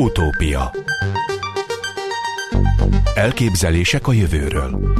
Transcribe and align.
Utópia 0.00 0.70
Elképzelések 3.14 4.06
a 4.06 4.12
jövőről 4.12 4.94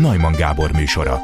Najman 0.00 0.32
Gábor 0.32 0.72
műsora 0.72 1.18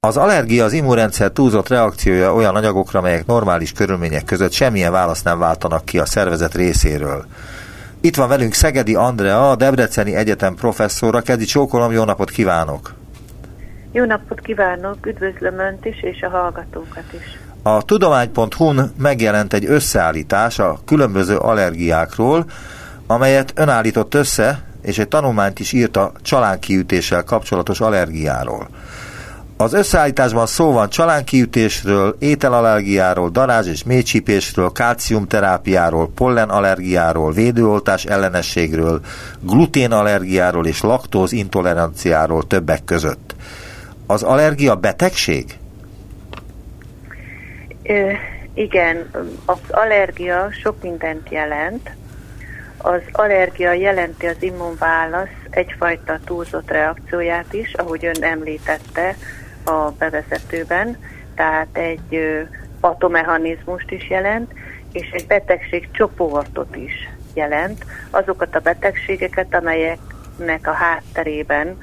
Az 0.00 0.16
allergia 0.16 0.64
az 0.64 0.72
immunrendszer 0.72 1.30
túlzott 1.30 1.68
reakciója 1.68 2.34
olyan 2.34 2.56
anyagokra, 2.56 3.00
melyek 3.00 3.26
normális 3.26 3.72
körülmények 3.72 4.24
között 4.24 4.52
semmilyen 4.52 4.92
választ 4.92 5.24
nem 5.24 5.38
váltanak 5.38 5.84
ki 5.84 5.98
a 5.98 6.06
szervezet 6.06 6.54
részéről. 6.54 7.24
Itt 8.00 8.16
van 8.16 8.28
velünk 8.28 8.52
Szegedi 8.52 8.94
Andrea, 8.94 9.50
a 9.50 9.56
Debreceni 9.56 10.14
Egyetem 10.14 10.54
professzora. 10.54 11.20
Kezdi 11.20 11.44
csókolom, 11.44 11.92
jó 11.92 12.04
napot 12.04 12.30
kívánok! 12.30 12.94
Jó 13.92 14.04
napot 14.04 14.40
kívánok, 14.40 15.06
üdvözlöm 15.06 15.58
Önt 15.58 15.84
is, 15.84 16.02
és 16.02 16.22
a 16.22 16.28
hallgatókat 16.28 17.12
is. 17.12 17.41
A 17.62 17.82
tudomány.hu-n 17.82 18.92
megjelent 18.98 19.52
egy 19.52 19.64
összeállítás 19.66 20.58
a 20.58 20.78
különböző 20.84 21.36
allergiákról, 21.36 22.44
amelyet 23.06 23.52
ön 23.54 23.68
állított 23.68 24.14
össze, 24.14 24.64
és 24.82 24.98
egy 24.98 25.08
tanulmányt 25.08 25.58
is 25.58 25.72
írt 25.72 25.96
a 25.96 26.12
csalánkiütéssel 26.22 27.24
kapcsolatos 27.24 27.80
allergiáról. 27.80 28.68
Az 29.56 29.72
összeállításban 29.72 30.46
szó 30.46 30.72
van 30.72 30.88
csalánkiütésről, 30.88 32.16
ételallergiáról, 32.18 33.30
darázs 33.30 33.66
és 33.66 33.84
mélycsípésről, 33.84 34.72
kálciumterápiáról, 34.72 36.10
pollenallergiáról, 36.14 37.32
védőoltás 37.32 38.04
ellenességről, 38.04 39.00
gluténallergiáról 39.40 40.66
és 40.66 40.80
laktóz 40.80 41.32
intoleranciáról 41.32 42.46
többek 42.46 42.84
között. 42.84 43.34
Az 44.06 44.22
allergia 44.22 44.74
betegség? 44.74 45.58
Igen, 48.54 49.10
az 49.44 49.58
allergia 49.70 50.48
sok 50.62 50.82
mindent 50.82 51.30
jelent. 51.30 51.90
Az 52.76 53.00
allergia 53.12 53.72
jelenti 53.72 54.26
az 54.26 54.36
immunválasz 54.42 55.36
egyfajta 55.50 56.18
túlzott 56.24 56.70
reakcióját 56.70 57.52
is, 57.52 57.74
ahogy 57.74 58.04
ön 58.04 58.22
említette 58.22 59.16
a 59.64 59.90
bevezetőben, 59.90 60.96
tehát 61.34 61.76
egy 61.76 62.46
patomechanizmust 62.80 63.90
is 63.90 64.10
jelent, 64.10 64.52
és 64.92 65.10
egy 65.10 65.26
betegség 65.26 65.88
csoportot 65.92 66.76
is 66.76 67.08
jelent. 67.34 67.84
Azokat 68.10 68.54
a 68.56 68.60
betegségeket, 68.60 69.54
amelyeknek 69.54 70.66
a 70.66 70.72
hátterében 70.72 71.78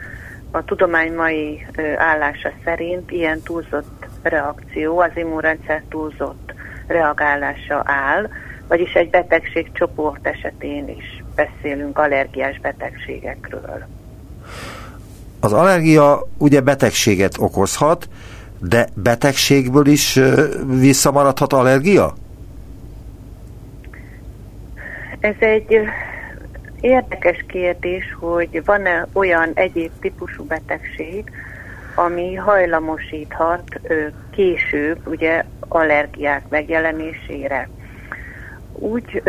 a 0.52 0.64
tudomány 0.64 1.14
mai 1.14 1.66
állása 1.98 2.52
szerint 2.64 3.12
ilyen 3.12 3.42
túlzott 3.42 3.99
reakció, 4.22 5.00
az 5.00 5.12
immunrendszer 5.16 5.84
túlzott 5.90 6.54
reagálása 6.88 7.82
áll, 7.86 8.30
vagyis 8.68 8.94
egy 8.94 9.10
betegség 9.10 9.72
csoport 9.74 10.28
esetén 10.28 10.90
is 10.90 11.24
beszélünk 11.36 11.98
allergiás 11.98 12.60
betegségekről. 12.60 13.86
Az 15.40 15.54
allergia 15.54 16.28
ugye 16.38 16.62
betegséget 16.62 17.38
okozhat, 17.38 18.10
de 18.60 18.88
betegségből 18.94 19.88
is 19.88 20.20
visszamaradhat 20.66 21.54
allergia? 21.54 22.14
Ez 25.20 25.36
egy 25.40 25.80
érdekes 26.82 27.46
kérdés, 27.48 28.16
hogy 28.20 28.62
van-e 28.66 29.08
olyan 29.14 29.52
egyéb 29.54 29.92
típusú 30.02 30.44
betegség, 30.44 31.32
ami 32.00 32.36
hajlamosíthat 32.36 33.64
később 34.32 35.08
ugye 35.08 35.44
allergiák 35.60 36.50
megjelenésére. 36.50 37.70
Úgy 38.72 39.24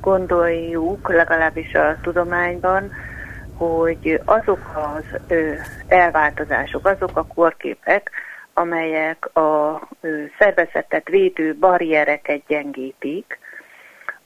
gondoljuk, 0.00 1.08
legalábbis 1.08 1.74
a 1.74 1.96
tudományban, 2.02 2.92
hogy 3.52 4.20
azok 4.24 4.58
az 4.74 5.18
elváltozások, 5.88 6.86
azok 6.86 7.16
a 7.16 7.26
korképek, 7.34 8.10
amelyek 8.54 9.36
a 9.36 9.80
szervezetet 10.38 11.08
védő 11.08 11.54
barriereket 11.54 12.42
gyengítik, 12.46 13.38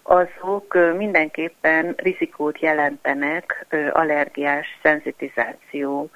azok 0.03 0.79
mindenképpen 0.97 1.95
rizikót 1.97 2.61
jelentenek 2.61 3.67
allergiás 3.93 4.67
szenzitizáció 4.83 6.11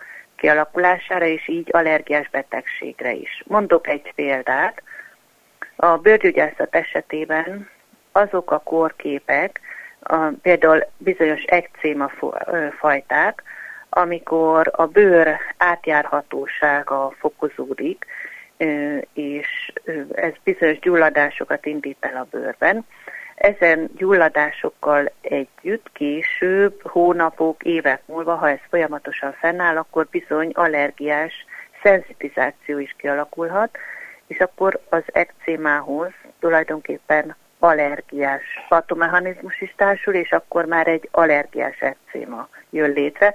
kialakulására, 0.46 1.24
és 1.24 1.48
így 1.48 1.68
allergiás 1.70 2.28
betegségre 2.30 3.12
is. 3.12 3.42
Mondok 3.46 3.88
egy 3.88 4.12
példát. 4.14 4.82
A 5.76 5.96
bőrgyógyászat 5.96 6.74
esetében 6.74 7.68
azok 8.12 8.50
a 8.50 8.58
kórképek, 8.58 9.60
a, 10.00 10.16
például 10.42 10.86
bizonyos 10.98 11.42
ekcéma 11.42 12.10
fajták, 12.78 13.42
amikor 13.88 14.70
a 14.76 14.86
bőr 14.86 15.36
átjárhatósága 15.56 17.12
fokozódik, 17.18 18.06
és 19.12 19.72
ez 20.12 20.32
bizonyos 20.44 20.78
gyulladásokat 20.78 21.66
indít 21.66 21.96
el 22.00 22.16
a 22.16 22.26
bőrben, 22.30 22.86
ezen 23.36 23.90
gyulladásokkal 23.96 25.12
együtt 25.20 25.92
később, 25.92 26.82
hónapok, 26.82 27.62
évek 27.62 28.02
múlva, 28.06 28.34
ha 28.34 28.48
ez 28.50 28.58
folyamatosan 28.70 29.32
fennáll, 29.32 29.76
akkor 29.76 30.06
bizony 30.10 30.50
allergiás 30.54 31.32
szenzitizáció 31.82 32.78
is 32.78 32.94
kialakulhat, 32.98 33.78
és 34.26 34.38
akkor 34.38 34.80
az 34.88 35.02
ekcémához 35.12 36.10
tulajdonképpen 36.40 37.36
allergiás 37.58 38.42
patomechanizmus 38.68 39.60
is 39.60 39.74
társul, 39.76 40.14
és 40.14 40.32
akkor 40.32 40.64
már 40.64 40.88
egy 40.88 41.08
allergiás 41.10 41.80
ekcéma 41.80 42.48
jön 42.70 42.90
létre. 42.90 43.34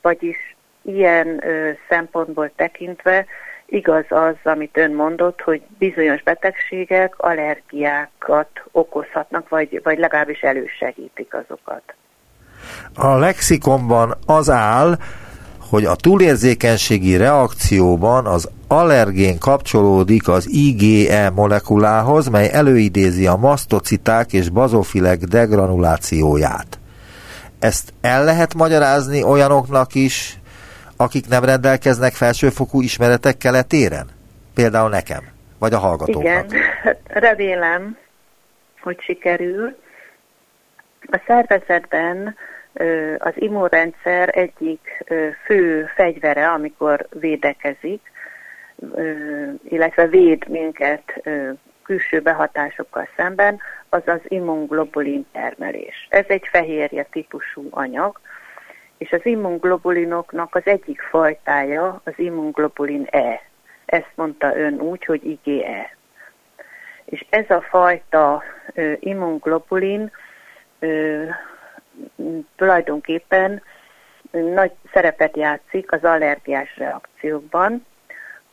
Vagyis 0.00 0.56
ilyen 0.82 1.46
ö, 1.46 1.70
szempontból 1.88 2.52
tekintve 2.56 3.26
Igaz 3.66 4.04
az, 4.08 4.34
amit 4.44 4.76
ön 4.76 4.92
mondott, 4.92 5.40
hogy 5.40 5.62
bizonyos 5.78 6.22
betegségek 6.22 7.14
allergiákat 7.16 8.48
okozhatnak, 8.70 9.48
vagy, 9.48 9.80
vagy 9.84 9.98
legalábbis 9.98 10.40
elősegítik 10.40 11.34
azokat. 11.34 11.82
A 12.94 13.16
lexikonban 13.16 14.14
az 14.26 14.50
áll, 14.50 14.96
hogy 15.70 15.84
a 15.84 15.94
túlérzékenységi 15.94 17.16
reakcióban 17.16 18.26
az 18.26 18.48
allergén 18.68 19.38
kapcsolódik 19.38 20.28
az 20.28 20.48
IgE 20.50 21.30
molekulához, 21.30 22.28
mely 22.28 22.50
előidézi 22.52 23.26
a 23.26 23.36
masztociták 23.36 24.32
és 24.32 24.48
bazofilek 24.48 25.18
degranulációját. 25.18 26.78
Ezt 27.58 27.92
el 28.00 28.24
lehet 28.24 28.54
magyarázni 28.54 29.22
olyanoknak 29.22 29.94
is, 29.94 30.38
akik 30.96 31.28
nem 31.28 31.44
rendelkeznek 31.44 32.12
felsőfokú 32.12 32.80
ismeretek 32.80 33.36
keletéren? 33.36 34.06
Például 34.54 34.88
nekem, 34.88 35.22
vagy 35.58 35.72
a 35.72 35.78
hallgatóknak. 35.78 36.24
Igen, 36.24 36.46
remélem, 37.28 37.96
hogy 38.80 39.00
sikerül. 39.00 39.76
A 41.10 41.20
szervezetben 41.26 42.36
az 43.18 43.32
immunrendszer 43.34 44.38
egyik 44.38 45.04
fő 45.44 45.86
fegyvere, 45.94 46.48
amikor 46.48 47.06
védekezik, 47.10 48.00
illetve 49.68 50.06
véd 50.06 50.48
minket 50.48 51.22
külső 51.82 52.20
behatásokkal 52.20 53.08
szemben, 53.16 53.60
az 53.88 54.02
az 54.04 54.20
immunglobulin 54.28 55.26
termelés. 55.32 56.06
Ez 56.10 56.24
egy 56.28 56.48
fehérje 56.50 57.02
típusú 57.10 57.68
anyag, 57.70 58.20
és 58.98 59.12
az 59.12 59.26
immunglobulinoknak 59.26 60.54
az 60.54 60.62
egyik 60.64 61.00
fajtája 61.00 62.00
az 62.04 62.12
immunglobulin 62.16 63.06
E. 63.10 63.42
Ezt 63.86 64.10
mondta 64.14 64.56
ön 64.56 64.80
úgy, 64.80 65.04
hogy 65.04 65.24
IgE. 65.24 65.96
És 67.04 67.26
ez 67.30 67.50
a 67.50 67.60
fajta 67.60 68.42
immunglobulin 68.98 70.10
tulajdonképpen 72.56 73.62
nagy 74.30 74.72
szerepet 74.92 75.36
játszik 75.36 75.92
az 75.92 76.04
allergiás 76.04 76.76
reakciókban, 76.76 77.86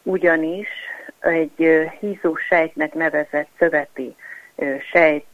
ugyanis 0.03 0.69
egy 1.19 1.89
hízó 1.99 2.35
sejtnek 2.35 2.93
nevezett 2.93 3.49
szöveti 3.57 4.15
sejt 4.91 5.25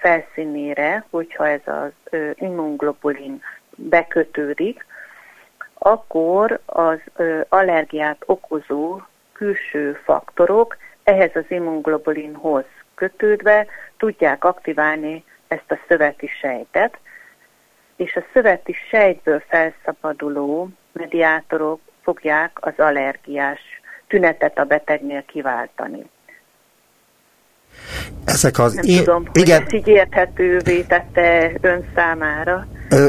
felszínére, 0.00 1.04
hogyha 1.10 1.48
ez 1.48 1.60
az 1.64 2.18
immunglobulin 2.34 3.42
bekötődik, 3.76 4.86
akkor 5.74 6.60
az 6.66 6.98
allergiát 7.48 8.22
okozó 8.26 9.00
külső 9.32 9.92
faktorok 10.04 10.76
ehhez 11.02 11.30
az 11.34 11.44
immunglobulinhoz 11.48 12.64
kötődve 12.94 13.66
tudják 13.96 14.44
aktiválni 14.44 15.24
ezt 15.48 15.70
a 15.70 15.78
szöveti 15.88 16.26
sejtet, 16.26 16.98
és 17.96 18.16
a 18.16 18.24
szöveti 18.32 18.72
sejtből 18.88 19.42
felszabaduló 19.48 20.68
mediátorok 20.92 21.80
fogják 22.02 22.58
az 22.60 22.72
allergiás 22.76 23.60
tünetet 24.06 24.58
a 24.58 24.64
betegnél 24.64 25.24
kiváltani. 25.24 26.10
Ezek 28.24 28.58
az... 28.58 28.74
Nem 28.74 28.84
én, 28.84 28.98
tudom, 28.98 29.24
igen. 29.32 29.56
hogy 29.56 29.64
ezt 29.64 29.74
így 29.74 29.94
érthetővé 29.94 30.80
tette 30.80 31.52
ön 31.60 31.84
számára. 31.94 32.66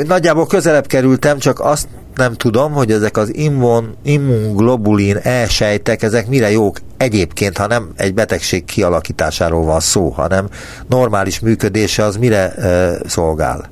Nagyjából 0.07 0.48
közelebb 0.48 0.88
kerültem, 0.88 1.38
csak 1.38 1.60
azt 1.60 1.88
nem 2.15 2.33
tudom, 2.33 2.71
hogy 2.71 2.92
ezek 2.92 3.18
az 3.18 3.36
immun, 3.36 3.98
immunglobulin 4.04 5.18
E-sejtek, 5.24 6.01
ezek 6.01 6.27
mire 6.27 6.50
jók 6.51 6.77
egyébként, 6.98 7.57
ha 7.57 7.68
nem 7.68 7.92
egy 7.98 8.13
betegség 8.13 8.65
kialakításáról 8.65 9.65
van 9.65 9.80
szó, 9.80 10.10
hanem 10.10 10.48
normális 10.89 11.39
működése 11.39 12.04
az 12.04 12.18
mire 12.18 12.51
e, 12.51 12.95
szolgál? 13.06 13.69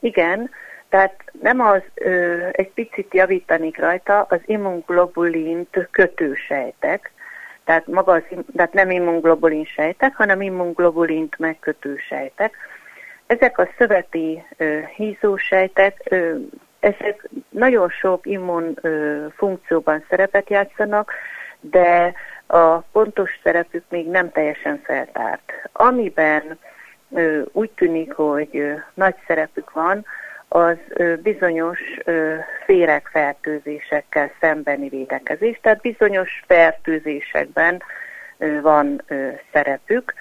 Igen, 0.00 0.50
tehát 0.88 1.14
nem 1.42 1.60
az, 1.60 1.82
ö, 1.94 2.34
egy 2.52 2.70
picit 2.70 3.14
javítanik 3.14 3.78
rajta, 3.78 4.26
az 4.28 4.38
immunglobulint 4.46 5.88
kötősejtek, 5.90 7.12
tehát, 7.68 7.86
maga 7.86 8.12
az, 8.12 8.22
tehát 8.56 8.72
nem 8.72 8.90
immunglobulin 8.90 9.64
sejtek, 9.64 10.16
hanem 10.16 10.40
immunglobulint 10.40 11.38
megkötő 11.38 11.96
sejtek. 12.08 12.54
Ezek 13.26 13.58
a 13.58 13.68
szöveti 13.78 14.42
ö, 14.56 14.78
hízósejtek, 14.94 16.14
ezek 16.80 17.28
nagyon 17.48 17.88
sok 17.88 18.26
immun 18.26 18.78
funkcióban 19.36 20.04
szerepet 20.08 20.50
játszanak, 20.50 21.12
de 21.60 22.14
a 22.46 22.78
pontos 22.78 23.40
szerepük 23.42 23.84
még 23.88 24.06
nem 24.06 24.32
teljesen 24.32 24.80
feltárt. 24.84 25.52
Amiben 25.72 26.58
úgy 27.52 27.70
tűnik, 27.70 28.12
hogy 28.12 28.74
nagy 28.94 29.14
szerepük 29.26 29.72
van, 29.72 30.04
az 30.48 30.76
bizonyos 31.22 31.80
féregfertőzésekkel 32.64 34.30
szembeni 34.40 34.88
védekezés, 34.88 35.58
tehát 35.62 35.80
bizonyos 35.80 36.42
fertőzésekben 36.46 37.82
van 38.62 39.02
szerepük, 39.52 40.14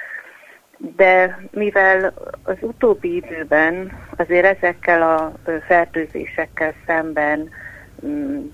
de 0.78 1.40
mivel 1.52 2.14
az 2.44 2.56
utóbbi 2.60 3.16
időben 3.16 3.92
azért 4.16 4.58
ezekkel 4.58 5.02
a 5.02 5.34
fertőzésekkel 5.68 6.74
szemben 6.86 7.50
mm, 8.06 8.46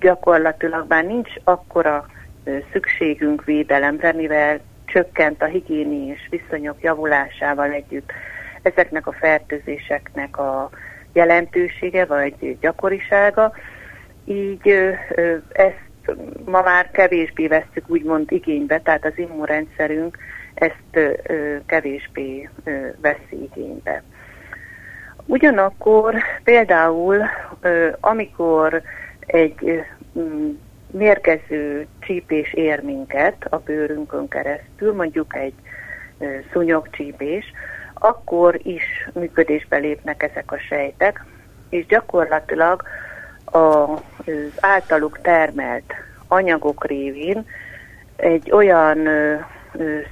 gyakorlatilag 0.00 0.84
már 0.88 1.04
nincs 1.04 1.30
akkora 1.44 2.06
szükségünk 2.72 3.44
védelemre, 3.44 4.12
mivel 4.12 4.60
csökkent 4.84 5.42
a 5.42 5.46
higiéniés 5.46 6.28
viszonyok 6.30 6.82
javulásával 6.82 7.70
együtt 7.70 8.12
ezeknek 8.62 9.06
a 9.06 9.12
fertőzéseknek 9.12 10.38
a 10.38 10.70
jelentősége 11.14 12.04
vagy 12.04 12.58
gyakorisága, 12.60 13.52
így 14.24 14.68
ezt 15.52 16.16
ma 16.44 16.62
már 16.62 16.90
kevésbé 16.90 17.46
vesztük 17.46 17.84
úgymond 17.90 18.32
igénybe, 18.32 18.80
tehát 18.80 19.04
az 19.04 19.18
immunrendszerünk 19.18 20.18
ezt 20.54 21.16
kevésbé 21.66 22.48
veszi 23.00 23.50
igénybe. 23.52 24.02
Ugyanakkor 25.26 26.14
például, 26.44 27.22
amikor 28.00 28.82
egy 29.26 29.84
mérgező 30.90 31.86
csípés 32.00 32.52
ér 32.52 32.82
minket 32.82 33.46
a 33.50 33.58
bőrünkön 33.58 34.28
keresztül, 34.28 34.94
mondjuk 34.94 35.36
egy 35.36 35.54
szúnyogcsípés, 36.52 37.44
akkor 38.04 38.58
is 38.62 39.08
működésbe 39.12 39.76
lépnek 39.76 40.22
ezek 40.22 40.52
a 40.52 40.58
sejtek, 40.58 41.24
és 41.68 41.86
gyakorlatilag 41.86 42.82
az 43.44 44.00
általuk 44.60 45.20
termelt 45.22 45.94
anyagok 46.28 46.86
révén 46.86 47.46
egy 48.16 48.50
olyan 48.52 49.08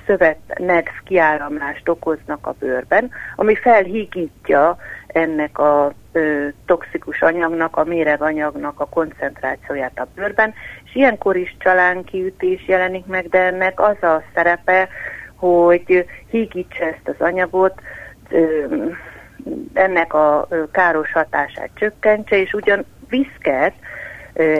szövet 0.07 0.39
nedv 0.59 0.89
kiáramlást 1.05 1.89
okoznak 1.89 2.47
a 2.47 2.55
bőrben, 2.59 3.11
ami 3.37 3.55
felhígítja 3.57 4.77
ennek 5.07 5.59
a 5.59 5.93
ö, 6.13 6.47
toxikus 6.67 7.23
anyagnak, 7.23 7.77
a 7.77 7.85
méreganyagnak 7.85 8.81
a 8.81 8.87
koncentrációját 8.87 9.99
a 9.99 10.07
bőrben, 10.15 10.55
és 10.85 10.95
ilyenkor 10.95 11.37
is 11.37 11.57
csalánkiütés 11.59 12.69
jelenik 12.69 13.07
meg, 13.07 13.29
de 13.29 13.39
ennek 13.39 13.81
az 13.81 14.03
a 14.03 14.23
szerepe, 14.35 14.89
hogy 15.43 16.05
hígítsa 16.31 16.85
ezt 16.85 17.09
az 17.09 17.15
anyagot, 17.19 17.81
ennek 19.73 20.15
a 20.15 20.49
káros 20.73 21.13
hatását 21.13 21.71
csökkentse, 21.75 22.37
és 22.37 22.53
ugyan 22.53 22.85
viszket 23.09 23.75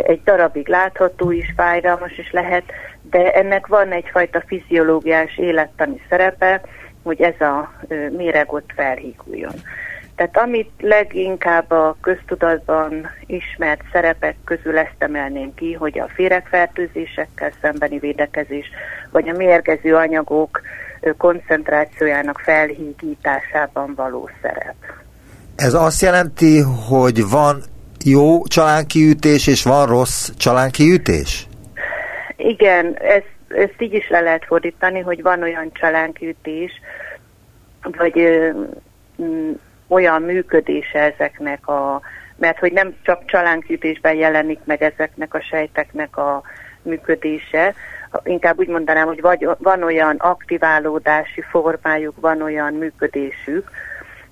egy 0.03 0.23
darabig 0.25 0.69
látható 0.69 1.31
is, 1.31 1.53
fájdalmas 1.57 2.19
is 2.19 2.31
lehet, 2.31 2.65
de 3.11 3.33
ennek 3.33 3.67
van 3.67 3.91
egyfajta 3.91 4.43
fiziológiás 4.47 5.39
élettani 5.39 6.03
szerepe, 6.09 6.61
hogy 7.03 7.21
ez 7.21 7.41
a 7.41 7.73
méreg 8.17 8.53
ott 8.53 8.71
felhíguljon. 8.75 9.55
Tehát 10.17 10.37
amit 10.37 10.71
leginkább 10.79 11.71
a 11.71 11.97
köztudatban 12.01 13.11
ismert 13.27 13.81
szerepek 13.93 14.37
közül 14.45 14.79
ezt 14.79 14.95
emelném 14.99 15.55
ki, 15.55 15.73
hogy 15.73 15.99
a 15.99 16.09
féregfertőzésekkel 16.15 17.53
szembeni 17.61 17.99
védekezés, 17.99 18.67
vagy 19.11 19.29
a 19.29 19.37
mérgező 19.37 19.95
anyagok 19.95 20.61
koncentrációjának 21.17 22.39
felhígításában 22.39 23.95
való 23.95 24.31
szerep. 24.43 24.75
Ez 25.57 25.75
azt 25.75 26.03
jelenti, 26.03 26.61
hogy 26.89 27.29
van 27.31 27.63
jó 28.05 28.47
csalánkiütés, 28.47 29.47
és 29.47 29.63
van 29.63 29.87
rossz 29.87 30.31
csalánkiütés? 30.37 31.47
Igen, 32.37 32.97
ezt, 33.01 33.33
ezt 33.49 33.75
így 33.79 33.95
is 33.95 34.09
le 34.09 34.21
lehet 34.21 34.45
fordítani, 34.45 35.01
hogy 35.01 35.23
van 35.23 35.43
olyan 35.43 35.71
csalánkiütés, 35.73 36.73
vagy 37.83 38.29
olyan 39.93 40.23
működése 40.23 40.99
ezeknek 40.99 41.69
a, 41.69 42.01
mert 42.37 42.59
hogy 42.59 42.73
nem 42.73 42.95
csak 43.03 43.25
csalánkütésben 43.25 44.15
jelenik 44.15 44.61
meg 44.65 44.83
ezeknek 44.83 45.35
a 45.35 45.41
sejteknek 45.41 46.17
a 46.17 46.43
működése, 46.83 47.75
inkább 48.25 48.59
úgy 48.59 48.69
mondanám, 48.69 49.07
hogy 49.07 49.21
vagy, 49.21 49.49
van 49.59 49.83
olyan 49.83 50.17
aktiválódási 50.17 51.41
formájuk, 51.41 52.15
van 52.21 52.43
olyan 52.43 52.75
működésük, 52.75 53.71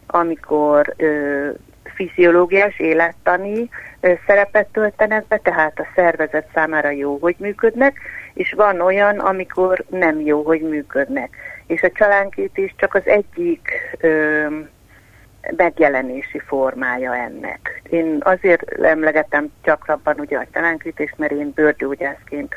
amikor 0.07 0.95
ö, 0.97 1.49
fiziológiás, 1.95 2.79
élettani 2.79 3.69
ö, 4.01 4.13
szerepet 4.27 4.67
töltenek 4.73 5.27
be, 5.27 5.37
tehát 5.37 5.79
a 5.79 5.87
szervezet 5.95 6.49
számára 6.55 6.91
jó, 6.91 7.19
hogy 7.21 7.35
működnek, 7.39 7.99
és 8.35 8.53
van 8.53 8.81
olyan, 8.81 9.19
amikor 9.19 9.85
nem 9.89 10.21
jó, 10.21 10.43
hogy 10.43 10.61
működnek. 10.61 11.37
És 11.67 11.83
a 11.83 11.91
csalánkítés 11.91 12.75
csak 12.77 12.95
az 12.95 13.07
egyik 13.07 13.69
ö, 14.01 14.47
megjelenési 15.57 16.39
formája 16.39 17.17
ennek. 17.17 17.83
Én 17.91 18.19
azért 18.21 18.73
emlegetem 18.83 19.53
gyakrabban 19.63 20.21
ugye 20.21 20.39
a 20.39 20.47
talánkítést, 20.53 21.15
mert 21.19 21.33
én 21.33 21.53
bőrgyógyászként 21.55 22.55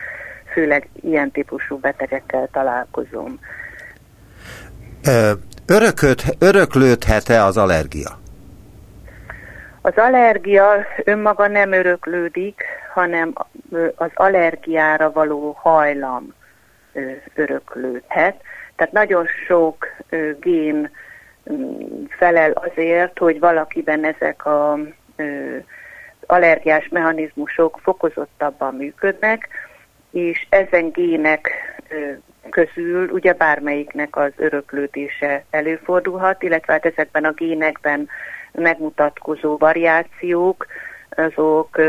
főleg 0.53 0.87
ilyen 1.01 1.31
típusú 1.31 1.77
betegekkel 1.77 2.47
találkozom. 2.51 3.39
Örököt, 5.65 6.23
öröklődhet-e 6.39 7.43
az 7.43 7.57
allergia? 7.57 8.09
Az 9.81 9.93
allergia 9.95 10.85
önmaga 11.03 11.47
nem 11.47 11.71
öröklődik, 11.71 12.63
hanem 12.93 13.33
az 13.95 14.09
allergiára 14.13 15.11
való 15.11 15.57
hajlam 15.59 16.33
öröklődhet. 17.35 18.41
Tehát 18.75 18.93
nagyon 18.93 19.25
sok 19.47 19.87
gén 20.39 20.89
felel 22.09 22.51
azért, 22.51 23.17
hogy 23.17 23.39
valakiben 23.39 24.03
ezek 24.05 24.45
a 24.45 24.77
allergiás 26.25 26.87
mechanizmusok 26.87 27.79
fokozottabban 27.81 28.75
működnek, 28.75 29.47
és 30.11 30.45
ezen 30.49 30.89
gének 30.91 31.51
közül 32.49 33.09
ugye 33.09 33.33
bármelyiknek 33.33 34.15
az 34.15 34.31
öröklődése 34.35 35.43
előfordulhat, 35.49 36.43
illetve 36.43 36.73
hát 36.73 36.85
ezekben 36.85 37.25
a 37.25 37.31
génekben 37.31 38.09
megmutatkozó 38.51 39.57
variációk, 39.57 40.65
azok 41.09 41.81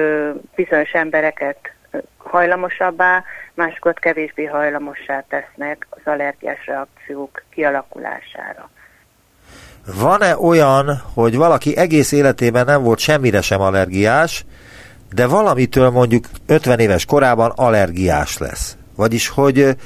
bizonyos 0.55 0.93
embereket 0.93 1.73
hajlamosabbá, 2.17 3.25
másokat 3.55 3.99
kevésbé 3.99 4.45
hajlamossá 4.45 5.25
tesznek 5.29 5.87
az 5.91 6.01
allergiás 6.05 6.67
reakciók 6.67 7.43
kialakulására. 7.51 8.71
Van-e 9.87 10.37
olyan, 10.37 11.03
hogy 11.15 11.37
valaki 11.37 11.77
egész 11.77 12.13
életében 12.13 12.65
nem 12.65 12.83
volt 12.83 12.99
semmire 12.99 13.41
sem 13.41 13.61
allergiás, 13.61 14.45
de 15.15 15.27
valamitől 15.27 15.91
mondjuk 15.91 16.25
50 16.47 16.79
éves 16.79 17.05
korában 17.05 17.53
allergiás 17.57 18.39
lesz? 18.39 18.77
Vagyis, 18.97 19.29
hogy 19.29 19.77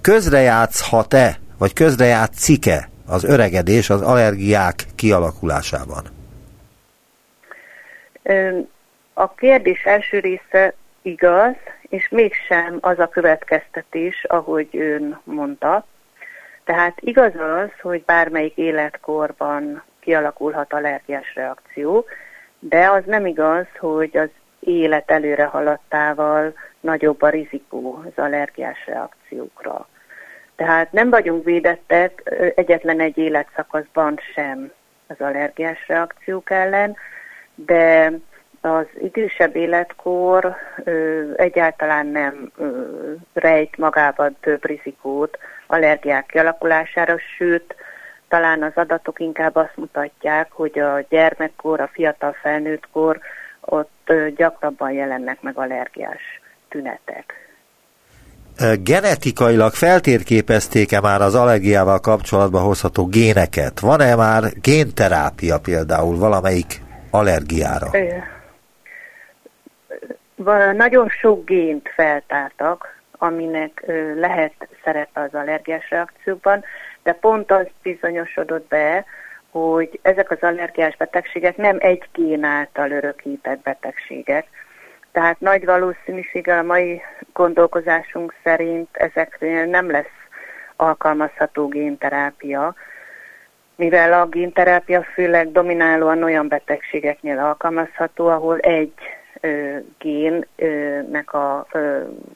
közrejátszhat-e, 0.00 1.38
vagy 1.58 1.72
közrejátszik-e 1.72 2.88
az 3.06 3.24
öregedés 3.24 3.90
az 3.90 4.02
allergiák 4.02 4.84
kialakulásában? 4.94 6.02
A 9.14 9.34
kérdés 9.34 9.84
első 9.84 10.18
része 10.18 10.74
igaz, 11.02 11.54
és 11.88 12.08
mégsem 12.10 12.78
az 12.80 12.98
a 12.98 13.08
következtetés, 13.08 14.24
ahogy 14.28 14.68
ön 14.72 15.20
mondta, 15.24 15.86
Tehát 16.64 17.00
igaz 17.00 17.32
az, 17.34 17.80
hogy 17.80 18.04
bármelyik 18.04 18.56
életkorban 18.56 19.82
kialakulhat 20.00 20.72
allergiás 20.72 21.34
reakció, 21.34 22.04
de 22.58 22.90
az 22.90 23.02
nem 23.06 23.26
igaz, 23.26 23.66
hogy 23.78 24.16
az 24.16 24.28
élet 24.60 25.10
előre 25.10 25.44
haladtával 25.44 26.54
nagyobb 26.80 27.22
a 27.22 27.28
rizikó 27.28 28.04
az 28.06 28.24
allergiás 28.24 28.86
reakciókra. 28.86 29.88
Tehát 30.56 30.92
nem 30.92 31.10
vagyunk 31.10 31.44
védettek 31.44 32.22
egyetlen 32.54 33.00
egy 33.00 33.18
életszakaszban 33.18 34.18
sem 34.34 34.72
az 35.06 35.16
allergiás 35.18 35.88
reakciók 35.88 36.50
ellen, 36.50 36.96
de 37.54 38.12
az 38.64 38.86
idősebb 39.02 39.56
életkor 39.56 40.56
ö, 40.84 41.22
egyáltalán 41.36 42.06
nem 42.06 42.50
ö, 42.58 42.66
rejt 43.32 43.76
magában 43.76 44.36
több 44.40 44.64
rizikót 44.64 45.38
allergiák 45.66 46.26
kialakulására, 46.26 47.16
sőt, 47.36 47.74
talán 48.28 48.62
az 48.62 48.72
adatok 48.74 49.20
inkább 49.20 49.56
azt 49.56 49.76
mutatják, 49.76 50.52
hogy 50.52 50.78
a 50.78 51.04
gyermekkor, 51.08 51.80
a 51.80 51.90
fiatal 51.92 52.36
felnőttkor 52.42 53.18
ott 53.60 54.12
gyakrabban 54.36 54.92
jelennek 54.92 55.42
meg 55.42 55.58
allergiás 55.58 56.40
tünetek. 56.68 57.34
Genetikailag 58.82 59.72
feltérképezték-e 59.72 61.00
már 61.00 61.20
az 61.20 61.34
allergiával 61.34 62.00
kapcsolatban 62.00 62.62
hozható 62.62 63.06
géneket? 63.06 63.80
Van-e 63.80 64.14
már 64.14 64.42
génterápia 64.60 65.58
például 65.58 66.18
valamelyik 66.18 66.80
allergiára? 67.10 67.90
Nagyon 70.72 71.08
sok 71.08 71.44
gént 71.44 71.88
feltártak, 71.88 73.02
aminek 73.18 73.84
lehet 74.14 74.52
szerepe 74.84 75.20
az 75.20 75.34
allergiás 75.34 75.90
reakcióban, 75.90 76.64
de 77.02 77.12
pont 77.12 77.50
az 77.50 77.66
bizonyosodott 77.82 78.68
be, 78.68 79.04
hogy 79.50 79.98
ezek 80.02 80.30
az 80.30 80.38
allergiás 80.40 80.96
betegségek 80.96 81.56
nem 81.56 81.76
egy 81.80 82.08
gén 82.12 82.44
által 82.44 82.90
örökített 82.90 83.62
betegségek. 83.62 84.46
Tehát 85.12 85.40
nagy 85.40 85.64
valószínűséggel 85.64 86.58
a 86.58 86.62
mai 86.62 87.02
gondolkozásunk 87.32 88.34
szerint 88.42 88.96
ezeknél 88.96 89.64
nem 89.64 89.90
lesz 89.90 90.18
alkalmazható 90.76 91.68
génterápia, 91.68 92.74
mivel 93.76 94.12
a 94.12 94.26
génterápia 94.26 95.02
főleg 95.02 95.52
dominálóan 95.52 96.22
olyan 96.22 96.48
betegségeknél 96.48 97.38
alkalmazható, 97.38 98.26
ahol 98.26 98.58
egy 98.58 98.92
génnek 99.98 101.32
a 101.32 101.66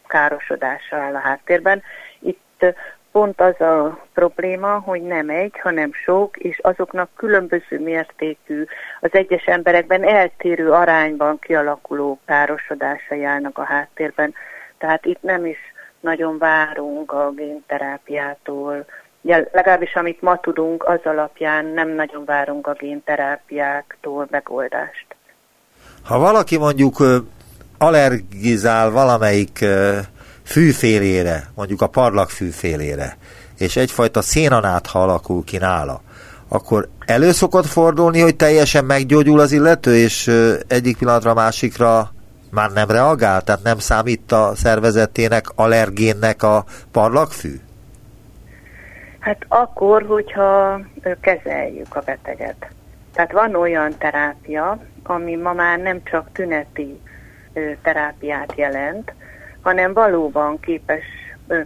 károsodása 0.06 0.96
áll 0.96 1.14
a 1.14 1.18
háttérben. 1.18 1.82
Itt 2.18 2.64
pont 3.12 3.40
az 3.40 3.60
a 3.60 4.04
probléma, 4.14 4.78
hogy 4.78 5.02
nem 5.02 5.28
egy, 5.28 5.58
hanem 5.58 5.92
sok, 5.92 6.36
és 6.36 6.58
azoknak 6.58 7.10
különböző 7.16 7.80
mértékű, 7.80 8.64
az 9.00 9.10
egyes 9.12 9.44
emberekben 9.44 10.04
eltérő 10.04 10.70
arányban 10.70 11.38
kialakuló 11.38 12.18
károsodásai 12.24 13.24
állnak 13.24 13.58
a 13.58 13.64
háttérben. 13.64 14.34
Tehát 14.78 15.06
itt 15.06 15.22
nem 15.22 15.46
is 15.46 15.58
nagyon 16.00 16.38
várunk 16.38 17.12
a 17.12 17.30
génterápiától, 17.30 18.86
Ja, 19.22 19.48
legalábbis 19.52 19.94
amit 19.94 20.22
ma 20.22 20.40
tudunk, 20.40 20.84
az 20.84 21.00
alapján 21.04 21.64
nem 21.64 21.88
nagyon 21.88 22.24
várunk 22.24 22.66
a 22.66 22.72
génterápiáktól 22.72 24.26
megoldást. 24.30 25.07
Ha 26.02 26.18
valaki 26.18 26.56
mondjuk 26.56 27.02
allergizál 27.78 28.90
valamelyik 28.90 29.64
fűfélére, 30.42 31.50
mondjuk 31.54 31.82
a 31.82 31.86
parlag 31.86 32.28
fűfélére, 32.28 33.16
és 33.58 33.76
egyfajta 33.76 34.22
szénanátha 34.22 35.02
alakul 35.02 35.44
ki 35.44 35.56
nála, 35.56 36.00
akkor 36.48 36.88
elő 37.06 37.32
szokott 37.32 37.66
fordulni, 37.66 38.20
hogy 38.20 38.36
teljesen 38.36 38.84
meggyógyul 38.84 39.40
az 39.40 39.52
illető, 39.52 39.96
és 39.96 40.32
egyik 40.66 40.98
pillanatra 40.98 41.34
másikra 41.34 42.12
már 42.50 42.70
nem 42.70 42.90
reagál, 42.90 43.42
tehát 43.42 43.62
nem 43.62 43.78
számít 43.78 44.32
a 44.32 44.52
szervezetének 44.54 45.46
allergénnek 45.54 46.42
a 46.42 46.64
parlagfű? 46.92 47.60
Hát 49.18 49.44
akkor, 49.48 50.02
hogyha 50.02 50.80
kezeljük 51.20 51.96
a 51.96 52.02
beteget. 52.04 52.66
Tehát 53.14 53.32
van 53.32 53.54
olyan 53.54 53.94
terápia, 53.98 54.78
ami 55.08 55.36
ma 55.36 55.52
már 55.52 55.78
nem 55.78 56.02
csak 56.04 56.32
tüneti 56.32 57.00
terápiát 57.82 58.52
jelent, 58.56 59.12
hanem 59.60 59.92
valóban 59.92 60.60
képes 60.60 61.04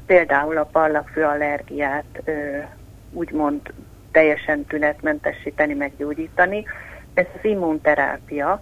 például 0.07 0.57
a 0.57 0.65
parlagfő 0.73 1.25
allergiát 1.25 2.23
úgymond 3.13 3.61
teljesen 4.11 4.65
tünetmentesíteni, 4.65 5.75
meggyógyítani. 5.75 6.65
Ez 7.15 7.27
az 7.35 7.45
immunterápia, 7.45 8.61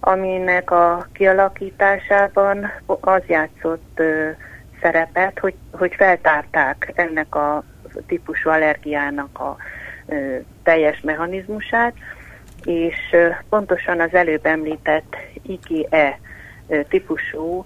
aminek 0.00 0.70
a 0.70 1.06
kialakításában 1.12 2.70
az 2.86 3.22
játszott 3.26 4.02
szerepet, 4.80 5.38
hogy, 5.38 5.54
hogy 5.70 5.94
feltárták 5.94 6.92
ennek 6.94 7.34
a 7.34 7.64
típusú 8.06 8.50
allergiának 8.50 9.38
a 9.38 9.56
teljes 10.62 11.00
mechanizmusát, 11.00 11.94
és 12.64 13.16
pontosan 13.48 14.00
az 14.00 14.14
előbb 14.14 14.46
említett 14.46 15.16
IgE 15.42 16.20
típusú 16.88 17.64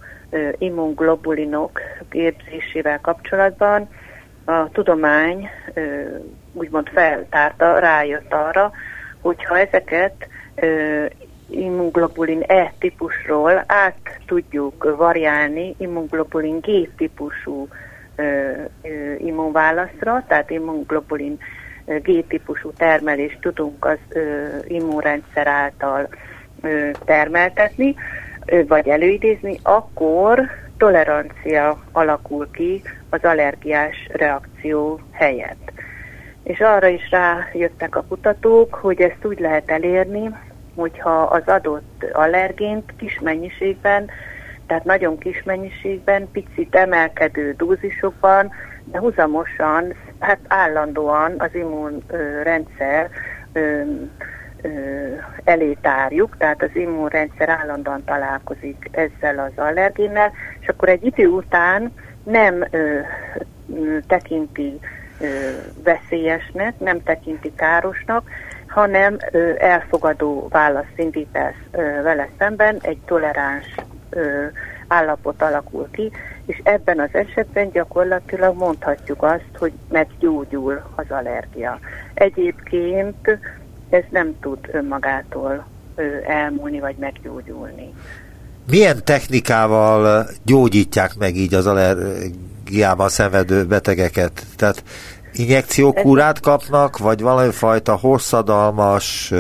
immunglobulinok 0.59 1.81
képzésével 2.09 3.01
kapcsolatban 3.01 3.89
a 4.45 4.69
tudomány 4.69 5.51
úgymond 6.53 6.89
feltárta, 6.89 7.79
rájött 7.79 8.33
arra, 8.33 8.73
hogyha 9.21 9.59
ezeket 9.59 10.29
immunglobulin 11.49 12.43
E 12.47 12.75
típusról 12.79 13.65
át 13.67 14.21
tudjuk 14.27 14.95
variálni 14.97 15.75
immunglobulin 15.79 16.61
G 16.61 16.95
típusú 16.97 17.69
immunválaszra, 19.19 20.25
tehát 20.29 20.51
immunglobulin 20.51 21.39
G-típusú 21.85 22.73
termelést 22.73 23.39
tudunk 23.41 23.85
az 23.85 23.99
immunrendszer 24.65 25.47
által 25.47 26.09
termeltetni, 27.05 27.95
vagy 28.69 28.89
előidézni, 28.89 29.59
akkor 29.63 30.51
tolerancia 30.77 31.83
alakul 31.93 32.51
ki 32.51 32.83
az 33.11 33.21
allergiás 33.23 34.09
reakció 34.13 35.01
helyett. 35.11 35.73
És 36.43 36.61
arra 36.61 36.87
is 36.87 37.11
rájöttek 37.11 37.97
a 37.97 38.05
kutatók, 38.09 38.75
hogy 38.75 39.01
ezt 39.01 39.25
úgy 39.25 39.39
lehet 39.39 39.71
elérni, 39.71 40.31
hogyha 40.75 41.23
az 41.23 41.43
adott 41.47 42.05
allergént 42.13 42.93
kis 42.97 43.21
mennyiségben, 43.21 44.11
tehát 44.67 44.85
nagyon 44.85 45.19
kis 45.19 45.43
mennyiségben, 45.43 46.31
picit 46.31 46.75
emelkedő 46.75 47.55
dózisokban, 47.57 48.53
de 48.85 48.99
huzamosan, 48.99 49.95
hát 50.19 50.39
állandóan 50.49 51.35
az 51.39 51.55
immunrendszer 51.55 53.11
elé 55.45 55.77
tárjuk, 55.81 56.37
tehát 56.37 56.63
az 56.63 56.71
immunrendszer 56.73 57.49
állandóan 57.49 58.05
találkozik 58.05 58.89
ezzel 58.91 59.39
az 59.39 59.53
allergénnel, 59.65 60.33
és 60.61 60.69
akkor 60.69 60.89
egy 60.89 61.05
idő 61.05 61.27
után 61.27 61.93
nem 62.23 62.65
ö, 62.71 62.99
tekinti 64.07 64.79
ö, 65.21 65.27
veszélyesnek, 65.83 66.79
nem 66.79 67.03
tekinti 67.03 67.53
károsnak, 67.55 68.29
hanem 68.67 69.17
ö, 69.31 69.53
elfogadó 69.59 70.49
választ 70.51 70.93
indít 70.97 71.39
vele 72.03 72.29
szemben, 72.39 72.79
egy 72.81 72.99
toleráns 73.07 73.75
ö, 74.11 74.45
állapot 74.89 75.43
alakul 75.43 75.89
ki, 75.91 76.11
és 76.47 76.61
ebben 76.63 77.01
az 77.01 77.09
esetben 77.13 77.71
gyakorlatilag 77.71 78.57
mondhatjuk 78.57 79.23
azt, 79.23 79.51
hogy 79.59 79.73
meggyógyul 79.89 80.83
az 80.95 81.05
allergia. 81.09 81.79
Egyébként 82.15 83.39
ez 83.91 84.03
nem 84.11 84.37
tud 84.41 84.59
önmagától 84.73 85.67
elmúlni 86.27 86.81
vagy 86.81 86.97
meggyógyulni. 86.97 87.93
Milyen 88.71 89.05
technikával 89.05 90.27
gyógyítják 90.45 91.15
meg 91.19 91.37
így 91.37 91.55
az 91.55 91.67
allergiával 91.67 93.09
szenvedő 93.09 93.65
betegeket? 93.65 94.43
Tehát 94.57 94.85
injekciókúrát 95.33 96.41
kapnak, 96.41 96.99
vagy 96.99 97.21
valami 97.21 97.53
fajta 97.53 97.97
hosszadalmas 97.97 99.33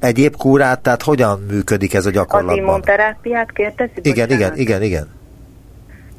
egyéb 0.00 0.36
kúrát, 0.36 0.80
tehát 0.80 1.02
hogyan 1.02 1.40
működik 1.50 1.94
ez 1.94 2.06
a 2.06 2.10
gyakorlatban? 2.10 2.58
Az 2.58 2.64
immunterápiát 2.64 3.52
kérdezi? 3.52 3.92
Igen, 4.02 4.30
igen, 4.30 4.56
igen, 4.56 4.82
igen. 4.82 5.08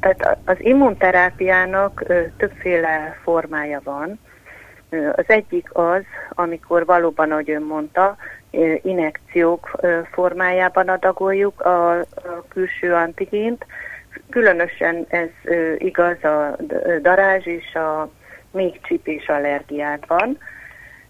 Tehát 0.00 0.38
az 0.44 0.56
immunterápiának 0.58 2.04
többféle 2.36 3.18
formája 3.22 3.80
van. 3.84 4.18
Az 5.12 5.24
egyik 5.26 5.68
az, 5.72 6.02
amikor 6.30 6.84
valóban, 6.84 7.30
ahogy 7.30 7.50
ön 7.50 7.62
mondta, 7.62 8.16
inekciók 8.82 9.80
formájában 10.12 10.88
adagoljuk 10.88 11.60
a, 11.60 12.04
külső 12.48 12.92
antigént. 12.92 13.66
Különösen 14.30 15.06
ez 15.08 15.28
igaz 15.78 16.24
a 16.24 16.56
darázs 17.02 17.46
és 17.46 17.74
a 17.74 18.10
még 18.50 18.80
csipés 18.82 19.28
allergiád 19.28 20.04
van, 20.06 20.38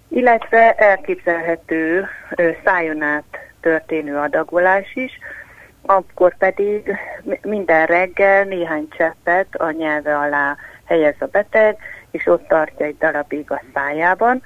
illetve 0.08 0.72
elképzelhető 0.72 2.06
szájon 2.64 3.02
át 3.02 3.38
történő 3.60 4.16
adagolás 4.16 4.94
is, 4.94 5.18
akkor 5.86 6.36
pedig 6.36 6.96
minden 7.42 7.86
reggel 7.86 8.44
néhány 8.44 8.88
cseppet 8.96 9.54
a 9.54 9.70
nyelve 9.70 10.18
alá 10.18 10.56
helyez 10.84 11.14
a 11.18 11.26
beteg, 11.26 11.76
és 12.10 12.26
ott 12.26 12.48
tartja 12.48 12.86
egy 12.86 12.96
darabig 12.98 13.50
a 13.50 13.62
szájában, 13.75 14.42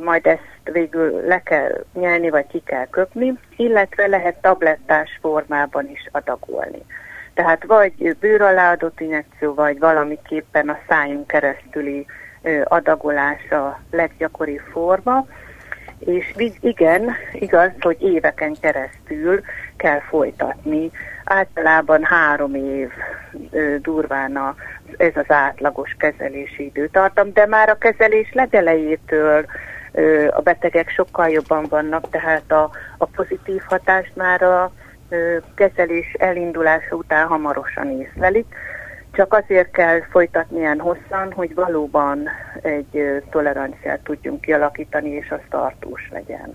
majd 0.00 0.26
ezt 0.26 0.60
végül 0.72 1.26
le 1.26 1.42
kell 1.42 1.84
nyelni, 1.92 2.30
vagy 2.30 2.46
ki 2.46 2.62
kell 2.64 2.86
köpni, 2.86 3.38
illetve 3.56 4.06
lehet 4.06 4.40
tablettás 4.40 5.18
formában 5.20 5.90
is 5.90 6.08
adagolni. 6.12 6.82
Tehát 7.34 7.64
vagy 7.64 8.16
bőr 8.20 8.40
alá 8.40 8.72
adott 8.72 9.00
injekció, 9.00 9.54
vagy 9.54 9.78
valamiképpen 9.78 10.68
a 10.68 10.78
szájunk 10.88 11.26
keresztüli 11.26 12.06
adagolás 12.64 13.50
a 13.50 13.80
leggyakori 13.90 14.60
forma, 14.72 15.26
és 15.98 16.34
igen, 16.60 17.14
igaz, 17.32 17.70
hogy 17.80 18.02
éveken 18.02 18.56
keresztül 18.60 19.40
kell 19.76 20.00
folytatni. 20.00 20.90
Általában 21.24 22.04
három 22.04 22.54
év 22.54 22.90
durván 23.80 24.36
a, 24.36 24.54
ez 24.96 25.12
az 25.14 25.30
átlagos 25.30 25.96
kezelési 25.98 26.64
időtartam, 26.64 27.32
de 27.32 27.46
már 27.46 27.68
a 27.68 27.78
kezelés 27.78 28.32
legelejétől 28.32 29.44
a 30.30 30.40
betegek 30.40 30.88
sokkal 30.88 31.28
jobban 31.28 31.66
vannak, 31.68 32.10
tehát 32.10 32.52
a, 32.52 32.70
a 32.98 33.06
pozitív 33.06 33.62
hatást 33.66 34.16
már 34.16 34.42
a 34.42 34.72
kezelés 35.54 36.12
elindulása 36.18 36.94
után 36.94 37.26
hamarosan 37.26 38.00
észlelik. 38.00 38.54
Csak 39.14 39.32
azért 39.32 39.70
kell 39.70 40.02
folytatni 40.10 40.58
ilyen 40.58 40.80
hosszan, 40.80 41.32
hogy 41.32 41.54
valóban 41.54 42.28
egy 42.62 43.22
toleranciát 43.30 44.00
tudjunk 44.00 44.40
kialakítani, 44.40 45.10
és 45.10 45.30
az 45.30 45.40
tartós 45.50 46.08
legyen. 46.12 46.54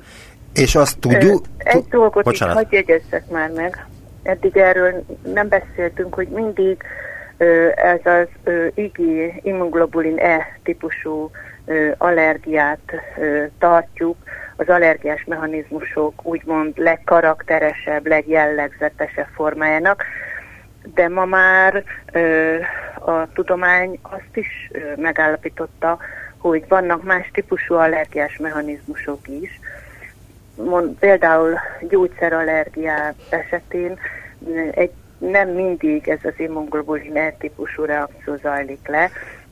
És 0.54 0.76
azt 0.76 1.00
tudjuk... 1.00 1.46
Egy 1.58 1.88
dolgot 1.90 2.24
Bocsánat. 2.24 2.56
itt 2.56 2.62
hagyj 2.62 2.76
jegyezzek 2.76 3.30
már 3.30 3.52
meg. 3.52 3.86
Eddig 4.24 4.58
erről 4.58 5.06
nem 5.34 5.48
beszéltünk, 5.48 6.14
hogy 6.14 6.28
mindig 6.28 6.84
ez 7.76 8.00
az 8.04 8.52
IgI, 8.74 9.40
immunoglobulin 9.42 10.18
E 10.20 10.60
típusú 10.64 11.32
allergiát 11.98 12.80
tartjuk 13.60 14.16
az 14.56 14.68
allergiás 14.68 15.24
mechanizmusok 15.24 16.26
úgymond 16.26 16.78
legkarakteresebb, 16.78 18.08
legjellegzetesebb 18.08 19.28
formájának, 19.34 20.04
de 20.94 21.08
ma 21.08 21.26
már 21.26 21.84
a 23.00 23.32
tudomány 23.34 24.00
azt 24.02 24.38
is 24.38 24.72
megállapította, 24.96 25.98
hogy 26.38 26.68
vannak 26.68 27.04
más 27.04 27.30
típusú 27.34 27.74
allergiás 27.74 28.38
mechanizmusok 28.38 29.28
is. 29.28 29.60
Mond, 30.56 30.98
például 31.00 31.60
gyógyszerallergiá 31.90 33.14
esetén 33.30 34.00
egy, 34.72 34.92
nem 35.18 35.50
mindig 35.50 36.08
ez 36.08 36.20
az 36.24 36.34
immunoglobulin 36.38 37.18
E 37.18 37.32
típusú 37.32 37.84
reakció 37.84 38.36
zajlik 38.36 38.88
le, 38.88 39.10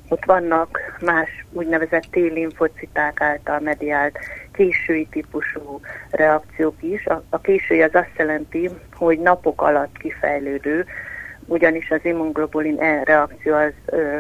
ott 0.10 0.26
vannak 0.26 0.80
más 1.00 1.46
úgynevezett 1.52 2.06
T-linfociták 2.12 3.22
által 3.22 3.60
mediált 3.60 4.20
késői 4.54 5.08
típusú 5.12 5.80
reakciók 6.10 6.76
is. 6.84 7.06
A, 7.06 7.24
a 7.30 7.42
késői 7.42 7.82
az 7.82 7.96
azt 7.96 8.18
jelenti, 8.18 8.70
hogy 8.94 9.20
napok 9.20 9.62
alatt 9.62 9.98
kifejlődő, 9.98 10.86
ugyanis 11.48 11.92
az 11.92 12.00
immunglobulin 12.04 12.80
E 12.80 13.04
reakció 13.04 13.54
az 13.54 13.74
ö, 13.86 14.20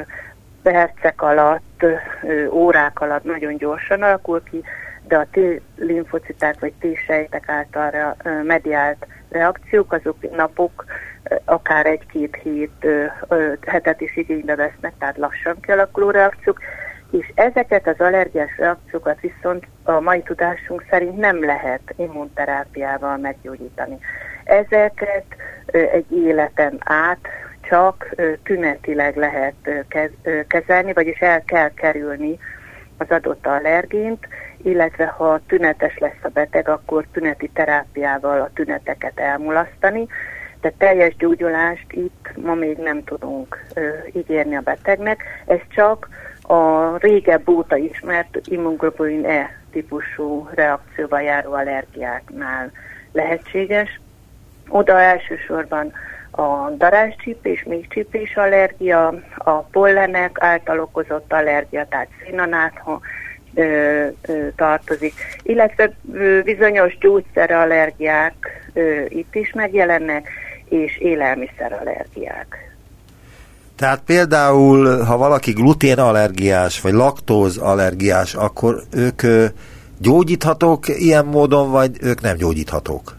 percek 0.62 1.22
alatt, 1.22 1.84
ö, 1.84 2.48
órák 2.50 3.01
alatt 3.01 3.24
nagyon 3.24 3.57
gyorsan 3.57 4.01
alakul 4.01 4.44
ki, 4.44 4.63
de 5.07 5.18
a 5.18 5.27
T-linfociták 5.31 6.59
vagy 6.59 6.74
T-sejtek 6.79 7.50
által 7.50 8.16
ö, 8.24 8.44
mediált 8.44 9.05
reakciók, 9.29 9.94
azok 9.94 10.35
napok 10.35 10.85
akár 11.46 11.85
egy-két 11.85 12.35
hét, 12.44 12.87
hetet 13.66 14.01
is 14.01 14.18
igénybe 14.18 14.55
vesznek, 14.55 14.94
tehát 15.00 15.18
lassan 15.18 15.59
kialakuló 15.61 16.09
reakciók, 16.09 16.59
és 17.11 17.31
ezeket 17.35 17.87
az 17.87 18.00
allergiás 18.00 18.57
reakciókat 18.57 19.20
viszont 19.20 19.68
a 19.83 20.00
mai 20.00 20.22
tudásunk 20.22 20.85
szerint 20.90 21.18
nem 21.18 21.46
lehet 21.46 21.94
immunterápiával 21.96 23.18
meggyógyítani. 23.18 23.98
Ezeket 24.48 25.25
egy 25.72 26.12
életen 26.12 26.77
át 26.79 27.27
csak 27.62 28.16
tünetileg 28.44 29.16
lehet 29.16 29.86
kezelni, 30.48 30.94
vagyis 30.94 31.20
el 31.20 31.44
kell 31.44 31.74
kerülni 31.74 32.38
az 32.98 33.10
adott 33.10 33.48
allergént, 33.48 34.27
illetve 34.64 35.05
ha 35.05 35.40
tünetes 35.48 35.98
lesz 35.98 36.24
a 36.24 36.29
beteg, 36.33 36.70
akkor 36.70 37.05
tüneti 37.12 37.50
terápiával 37.53 38.42
a 38.42 38.51
tüneteket 38.53 39.20
elmulasztani, 39.20 40.07
de 40.62 40.74
teljes 40.77 41.16
gyógyulást 41.16 41.86
itt 41.92 42.31
ma 42.36 42.53
még 42.53 42.77
nem 42.77 43.03
tudunk 43.03 43.66
ö, 43.74 43.90
ígérni 44.14 44.55
a 44.55 44.62
betegnek. 44.62 45.24
Ez 45.46 45.60
csak 45.70 46.10
a 46.42 46.98
régebb 46.98 47.50
óta 47.50 47.75
ismert 47.75 48.40
immunoglobulin 48.46 49.25
E 49.25 49.55
típusú 49.72 50.50
reakcióval 50.53 51.22
járó 51.22 51.53
allergiáknál 51.53 52.72
lehetséges. 53.12 54.00
Oda 54.68 55.00
elsősorban 55.00 55.92
a 56.32 56.70
daráscsípés, 56.77 57.64
mégcsípés 57.64 58.36
allergia, 58.36 59.14
a 59.38 59.51
pollenek 59.51 60.38
által 60.40 60.80
okozott 60.80 61.34
allergia, 61.34 61.88
tehát 61.90 62.08
színanátha 62.25 63.00
tartozik, 64.56 65.14
illetve 65.44 65.92
bizonyos 66.44 66.98
gyógyszerallergiák 66.98 68.34
itt 69.08 69.36
is 69.36 69.51
megjelennek, 69.53 70.30
és 70.70 70.98
élelmiszerallergiák. 70.98 72.72
Tehát 73.75 74.01
például, 74.06 75.03
ha 75.03 75.18
valaki 75.18 75.51
gluténallergiás, 75.51 76.82
vagy 76.82 76.94
laktózallergiás, 76.94 78.36
akkor 78.36 78.82
ők 78.92 79.22
gyógyíthatók 80.00 80.88
ilyen 80.88 81.25
módon, 81.25 81.72
vagy 81.72 81.98
ők 82.01 82.22
nem 82.22 82.36
gyógyíthatók? 82.36 83.17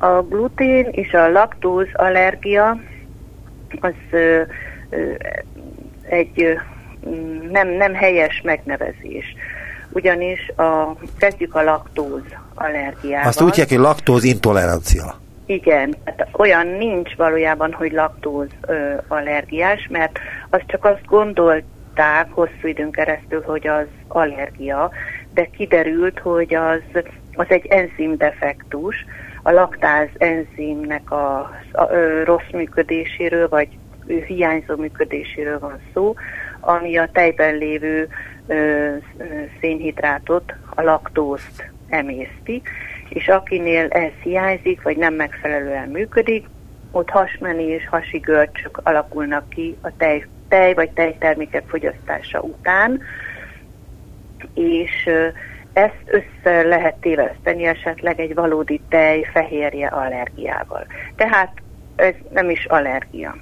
A 0.00 0.22
glutén 0.22 0.88
és 0.90 1.12
a 1.12 1.28
laktóz 1.28 1.86
allergia 1.92 2.80
az 3.80 3.92
ö, 4.10 4.42
ö, 4.90 5.12
egy 6.08 6.42
ö, 6.42 6.52
nem, 7.50 7.68
nem 7.68 7.94
helyes 7.94 8.40
megnevezés. 8.44 9.34
Ugyanis 9.92 10.52
a, 10.56 10.96
kezdjük 11.18 11.54
a 11.54 11.62
laktóz 11.62 12.22
allergiával. 12.54 13.28
Azt 13.28 13.40
úgy 13.40 13.48
hívják, 13.48 13.68
hogy 13.68 13.78
laktóz 13.78 14.24
intolerancia. 14.24 15.20
Igen, 15.46 15.94
tehát 16.04 16.28
olyan 16.32 16.66
nincs 16.66 17.14
valójában, 17.16 17.72
hogy 17.72 17.92
laktóz 17.92 18.48
ö, 18.60 18.94
allergiás, 19.08 19.86
mert 19.90 20.18
azt 20.50 20.64
csak 20.66 20.84
azt 20.84 21.04
gondolták 21.06 22.26
hosszú 22.30 22.66
időn 22.66 22.90
keresztül, 22.90 23.42
hogy 23.42 23.66
az 23.66 23.86
allergia, 24.08 24.90
de 25.34 25.44
kiderült, 25.56 26.18
hogy 26.18 26.54
az, 26.54 27.02
az 27.32 27.46
egy 27.48 27.66
enzimdefektus, 27.66 29.04
a 29.42 29.50
laktáz 29.50 30.08
enzimnek 30.18 31.10
a, 31.10 31.38
a, 31.72 31.82
a 31.82 32.24
rossz 32.24 32.50
működéséről, 32.52 33.48
vagy 33.48 33.68
hiányzó 34.26 34.76
működéséről 34.76 35.58
van 35.58 35.80
szó, 35.94 36.14
ami 36.60 36.96
a 36.96 37.08
tejben 37.12 37.56
lévő 37.56 38.08
ö, 38.46 38.94
szénhidrátot, 39.60 40.54
a 40.74 40.82
laktózt 40.82 41.70
emészti, 41.88 42.62
és 43.08 43.28
akinél 43.28 43.86
ez 43.88 44.12
hiányzik, 44.22 44.82
vagy 44.82 44.96
nem 44.96 45.14
megfelelően 45.14 45.88
működik, 45.88 46.46
ott 46.90 47.10
hasmeni 47.10 47.62
és 47.62 47.88
hasi 47.88 48.18
görcsök 48.18 48.80
alakulnak 48.82 49.48
ki 49.48 49.76
a 49.80 49.96
tej, 49.96 50.26
tej 50.48 50.74
vagy 50.74 50.90
tejtermékek 50.90 51.64
fogyasztása 51.68 52.40
után, 52.40 53.00
és 54.54 55.10
ezt 55.78 56.02
össze 56.06 56.62
lehet 56.62 56.94
téveszteni 56.94 57.64
esetleg 57.64 58.20
egy 58.20 58.34
valódi 58.34 58.80
tej 58.88 59.28
fehérje 59.32 59.86
allergiával. 59.86 60.86
Tehát 61.16 61.52
ez 61.96 62.14
nem 62.30 62.50
is 62.50 62.64
allergia. 62.64 63.36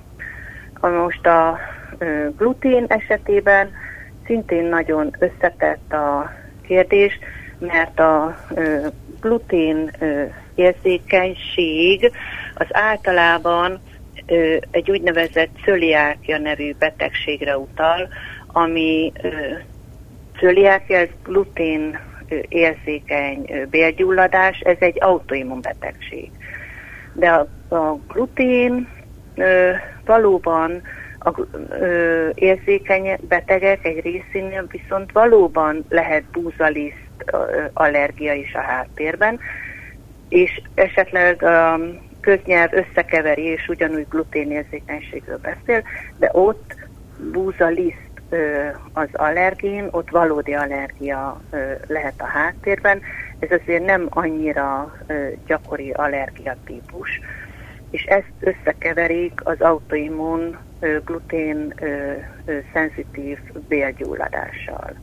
Most 0.81 1.27
a 1.27 1.59
glutén 2.37 2.85
esetében 2.89 3.71
szintén 4.27 4.65
nagyon 4.65 5.17
összetett 5.19 5.93
a 5.93 6.33
kérdés, 6.67 7.19
mert 7.59 8.01
a 8.01 8.37
glutén 9.21 9.91
érzékenység 10.55 12.13
az 12.55 12.67
általában 12.71 13.81
egy 14.71 14.91
úgynevezett 14.91 15.51
cöliákia 15.65 16.39
nevű 16.39 16.75
betegségre 16.79 17.59
utal, 17.59 18.09
ami 18.47 19.13
cöliákia, 20.39 20.99
ez 20.99 21.09
glutén 21.25 21.99
érzékeny 22.49 23.67
bélgyulladás, 23.71 24.59
ez 24.61 24.77
egy 24.79 24.97
autoimmun 25.01 25.61
betegség. 25.61 26.31
De 27.13 27.29
a, 27.29 27.75
a 27.75 27.99
glutén 28.09 28.89
valóban 30.05 30.83
A 31.19 31.41
ö, 31.71 32.29
érzékeny 32.35 33.19
betegek 33.29 33.85
egy 33.85 34.01
részénél 34.01 34.67
viszont 34.71 35.13
valóban 35.13 35.85
lehet 35.89 36.25
búzaliszt 36.25 37.25
allergia 37.73 38.33
is 38.33 38.55
a 38.55 38.61
háttérben, 38.61 39.39
és 40.29 40.61
esetleg 40.75 41.43
a 41.43 41.81
köznyelv 42.21 42.73
összekeveri, 42.73 43.43
és 43.43 43.69
ugyanúgy 43.69 44.07
gluténérzékenységről 44.09 45.39
beszél, 45.43 45.83
de 46.19 46.31
ott 46.33 46.75
búzaliszt 47.33 48.06
az 48.93 49.09
allergén, 49.13 49.89
ott 49.91 50.11
valódi 50.11 50.55
allergia 50.55 51.41
lehet 51.87 52.15
a 52.17 52.27
háttérben. 52.27 53.01
Ez 53.39 53.49
azért 53.63 53.85
nem 53.85 54.07
annyira 54.11 54.97
gyakori 55.47 55.91
allergia 55.91 56.57
típus, 56.65 57.21
és 57.91 58.03
ezt 58.03 58.33
összekeverik 58.41 59.41
az 59.45 59.61
autoimmun 59.61 60.59
glutén 61.05 61.75
szenzitív 62.73 63.39
bélgyulladással. 63.69 64.97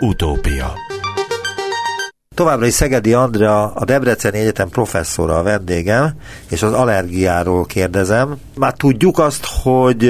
Utópia 0.00 0.72
Továbbra 2.34 2.66
is 2.66 2.72
Szegedi 2.72 3.12
Andrea, 3.12 3.72
a 3.74 3.84
Debreceni 3.84 4.38
Egyetem 4.38 4.68
professzora 4.68 5.38
a 5.38 5.42
vendégem, 5.42 6.10
és 6.50 6.62
az 6.62 6.72
allergiáról 6.72 7.64
kérdezem. 7.66 8.40
Már 8.56 8.72
tudjuk 8.72 9.18
azt, 9.18 9.46
hogy, 9.62 10.04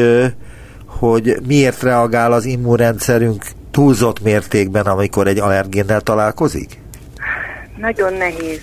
hogy 0.99 1.37
miért 1.47 1.83
reagál 1.83 2.33
az 2.33 2.45
immunrendszerünk 2.45 3.45
túlzott 3.71 4.21
mértékben, 4.21 4.87
amikor 4.87 5.27
egy 5.27 5.39
allergénnel 5.39 6.01
találkozik? 6.01 6.81
Nagyon 7.77 8.13
nehéz 8.13 8.63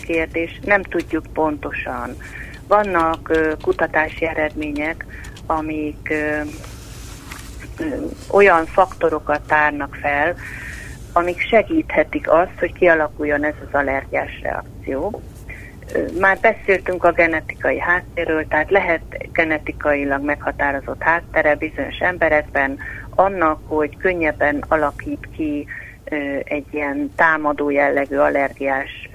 kérdés, 0.00 0.60
nem 0.64 0.82
tudjuk 0.82 1.24
pontosan. 1.32 2.16
Vannak 2.68 3.32
kutatási 3.62 4.26
eredmények, 4.26 5.06
amik 5.46 6.14
olyan 8.30 8.66
faktorokat 8.66 9.40
tárnak 9.46 9.96
fel, 10.00 10.34
amik 11.12 11.40
segíthetik 11.40 12.30
azt, 12.30 12.58
hogy 12.58 12.72
kialakuljon 12.72 13.44
ez 13.44 13.54
az 13.68 13.80
allergiás 13.80 14.40
reakció. 14.42 15.22
Már 16.20 16.38
beszéltünk 16.40 17.04
a 17.04 17.12
genetikai 17.12 17.78
háttérről, 17.78 18.46
tehát 18.48 18.70
lehet 18.70 19.02
genetikailag 19.32 20.22
meghatározott 20.22 21.02
háttere 21.02 21.54
bizonyos 21.54 21.98
emberekben 21.98 22.78
annak, 23.14 23.60
hogy 23.66 23.96
könnyebben 23.96 24.64
alakít 24.68 25.28
ki 25.36 25.66
egy 26.44 26.64
ilyen 26.70 27.12
támadó 27.16 27.70
jellegű 27.70 28.16
allergiás 28.16 29.08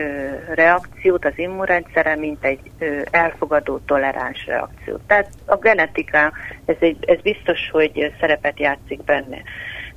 reakciót 0.53 1.25
az 1.25 1.33
immunrendszere, 1.35 2.15
mint 2.15 2.45
egy 2.45 2.71
elfogadó, 3.11 3.79
toleráns 3.85 4.45
reakciót. 4.45 5.01
Tehát 5.07 5.29
a 5.45 5.55
genetika, 5.55 6.31
ez, 6.65 6.75
egy, 6.79 6.97
ez 7.05 7.21
biztos, 7.21 7.69
hogy 7.71 8.13
szerepet 8.19 8.59
játszik 8.59 9.03
benne. 9.03 9.37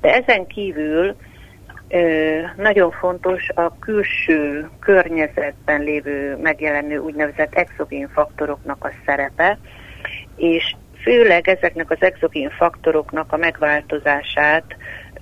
De 0.00 0.14
ezen 0.14 0.46
kívül 0.46 1.16
nagyon 2.56 2.90
fontos 2.90 3.48
a 3.54 3.78
külső 3.78 4.68
környezetben 4.80 5.80
lévő 5.80 6.36
megjelenő 6.36 6.98
úgynevezett 6.98 7.54
exogén 7.54 8.08
faktoroknak 8.08 8.84
a 8.84 8.90
szerepe, 9.06 9.58
és 10.36 10.74
főleg 11.02 11.48
ezeknek 11.48 11.90
az 11.90 11.96
exogén 12.00 12.50
faktoroknak 12.50 13.32
a 13.32 13.36
megváltozását 13.36 14.64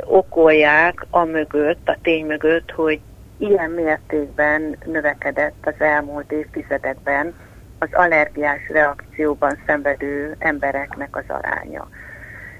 okolják 0.04 1.06
a 1.10 1.24
mögött, 1.24 1.88
a 1.88 1.96
tény 2.02 2.26
mögött, 2.26 2.70
hogy 2.70 3.00
ilyen 3.38 3.70
mértékben 3.70 4.76
növekedett 4.84 5.66
az 5.66 5.74
elmúlt 5.78 6.32
évtizedekben 6.32 7.34
az 7.78 7.88
allergiás 7.92 8.68
reakcióban 8.68 9.58
szenvedő 9.66 10.36
embereknek 10.38 11.16
az 11.16 11.24
aránya. 11.28 11.88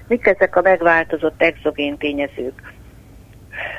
Mik 0.07 0.25
ezek 0.25 0.55
a 0.55 0.61
megváltozott 0.61 1.41
exogén 1.41 1.97
tényezők? 1.97 2.74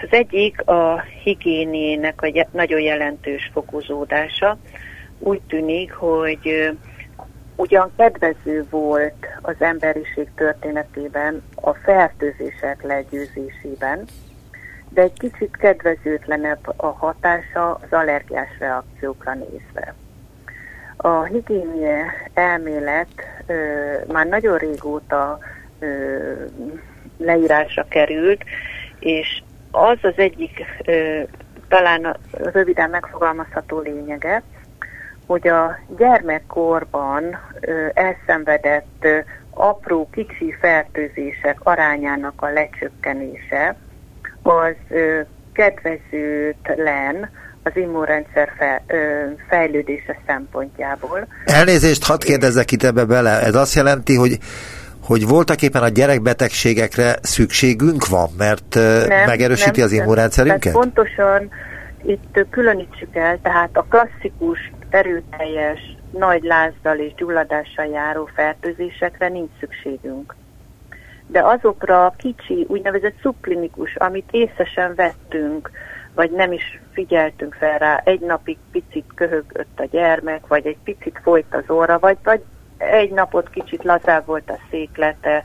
Az 0.02 0.08
egyik 0.10 0.66
a 0.66 1.00
higiénének 1.22 2.22
a 2.22 2.46
nagyon 2.52 2.80
jelentős 2.80 3.50
fokozódása. 3.52 4.58
Úgy 5.18 5.40
tűnik, 5.48 5.92
hogy 5.92 6.72
ugyan 7.56 7.92
kedvező 7.96 8.66
volt 8.70 9.26
az 9.42 9.54
emberiség 9.58 10.28
történetében 10.34 11.42
a 11.54 11.74
fertőzések 11.74 12.82
legyőzésében, 12.82 14.04
de 14.88 15.02
egy 15.02 15.18
kicsit 15.18 15.56
kedvezőtlenebb 15.56 16.72
a 16.76 16.86
hatása 16.86 17.74
az 17.74 17.88
allergiás 17.90 18.48
reakciókra 18.58 19.34
nézve. 19.34 19.94
A 20.96 21.22
higiénie 21.22 22.30
elmélet 22.34 23.08
ö, 23.46 23.54
már 24.12 24.26
nagyon 24.26 24.58
régóta 24.58 25.38
ö, 25.78 25.86
leírásra 27.18 27.86
került, 27.88 28.44
és 28.98 29.42
az 29.76 29.98
az 30.02 30.12
egyik 30.16 30.64
talán 31.68 32.16
röviden 32.30 32.90
megfogalmazható 32.90 33.80
lényege, 33.80 34.42
hogy 35.26 35.48
a 35.48 35.78
gyermekkorban 35.98 37.38
ö, 37.60 37.86
elszenvedett 37.94 39.06
apró, 39.50 40.08
kicsi 40.12 40.54
fertőzések 40.60 41.58
arányának 41.62 42.42
a 42.42 42.48
lecsökkenése 42.48 43.76
az 44.42 44.74
kedvezőtlen 45.52 47.30
az 47.62 47.72
immunrendszer 47.74 48.52
fejlődése 49.48 50.18
szempontjából. 50.26 51.26
Elnézést, 51.44 52.04
hadd 52.04 52.20
kérdezzek 52.24 52.72
itt 52.72 52.82
ebbe 52.82 53.04
bele. 53.04 53.40
Ez 53.40 53.54
azt 53.54 53.74
jelenti, 53.74 54.14
hogy 54.14 54.38
hogy 55.06 55.26
voltak 55.26 55.62
éppen 55.62 55.82
a 55.82 55.88
gyerekbetegségekre 55.88 57.16
szükségünk 57.22 58.06
van, 58.06 58.28
mert 58.38 58.74
nem, 58.74 59.26
megerősíti 59.26 59.78
nem, 59.78 59.86
az 59.88 59.92
immunrendszerünket? 59.92 60.72
Pontosan 60.72 61.50
itt 62.04 62.46
különítsük 62.50 63.14
el, 63.16 63.38
tehát 63.42 63.76
a 63.76 63.86
klasszikus, 63.88 64.72
erőteljes, 64.90 65.96
nagy 66.10 66.42
lázzal 66.42 66.98
és 66.98 67.14
gyulladással 67.14 67.86
járó 67.86 68.28
fertőzésekre 68.34 69.28
nincs 69.28 69.50
szükségünk. 69.60 70.34
De 71.26 71.40
azokra 71.40 72.04
a 72.04 72.14
kicsi, 72.16 72.66
úgynevezett 72.68 73.20
szubklinikus, 73.22 73.96
amit 73.96 74.28
észesen 74.30 74.94
vettünk, 74.94 75.70
vagy 76.14 76.30
nem 76.30 76.52
is 76.52 76.80
figyeltünk 76.92 77.54
fel 77.54 77.78
rá, 77.78 78.02
egy 78.04 78.20
napig 78.20 78.56
picit 78.72 79.04
köhögött 79.14 79.78
a 79.78 79.88
gyermek, 79.90 80.46
vagy 80.46 80.66
egy 80.66 80.78
picit 80.84 81.20
folyt 81.22 81.54
az 81.54 81.70
óra, 81.70 81.98
vagy, 81.98 82.16
vagy 82.22 82.42
egy 82.78 83.10
napot 83.10 83.50
kicsit 83.50 83.84
lazább 83.84 84.26
volt 84.26 84.50
a 84.50 84.58
széklete, 84.70 85.42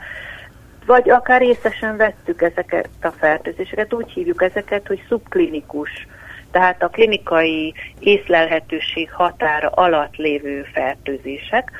vagy 0.85 1.09
akár 1.09 1.41
részesen 1.41 1.97
vettük 1.97 2.41
ezeket 2.41 2.89
a 3.01 3.09
fertőzéseket, 3.09 3.93
úgy 3.93 4.11
hívjuk 4.11 4.41
ezeket, 4.41 4.87
hogy 4.87 5.03
szubklinikus, 5.07 6.07
tehát 6.51 6.83
a 6.83 6.89
klinikai 6.89 7.73
észlelhetőség 7.99 9.11
határa 9.11 9.69
alatt 9.69 10.15
lévő 10.15 10.63
fertőzések, 10.73 11.71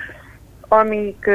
amik, 0.68 1.30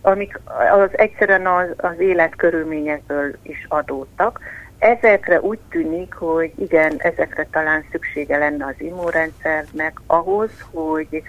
amik 0.00 0.40
az 0.72 0.88
egyszerűen 0.92 1.46
az, 1.46 1.66
az 1.76 1.98
életkörülményekből 1.98 3.36
is 3.42 3.66
adódtak. 3.68 4.40
Ezekre 4.78 5.40
úgy 5.40 5.58
tűnik, 5.70 6.14
hogy 6.14 6.52
igen, 6.58 6.94
ezekre 6.98 7.46
talán 7.50 7.84
szüksége 7.90 8.38
lenne 8.38 8.66
az 8.66 8.74
immunrendszernek 8.78 10.00
ahhoz, 10.06 10.50
hogy 10.70 11.22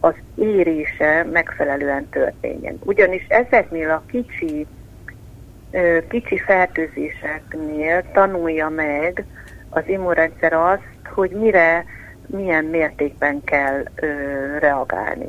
az 0.00 0.14
érése 0.34 1.26
megfelelően 1.32 2.08
történjen. 2.08 2.78
Ugyanis 2.84 3.26
ezeknél 3.28 3.90
a 3.90 4.02
kicsi, 4.06 4.66
kicsi 6.08 6.38
fertőzéseknél 6.38 8.04
tanulja 8.12 8.68
meg 8.68 9.24
az 9.70 9.82
immunrendszer 9.86 10.52
azt, 10.52 10.82
hogy 11.14 11.30
mire, 11.30 11.84
milyen 12.26 12.64
mértékben 12.64 13.44
kell 13.44 13.84
reagálni. 14.58 15.28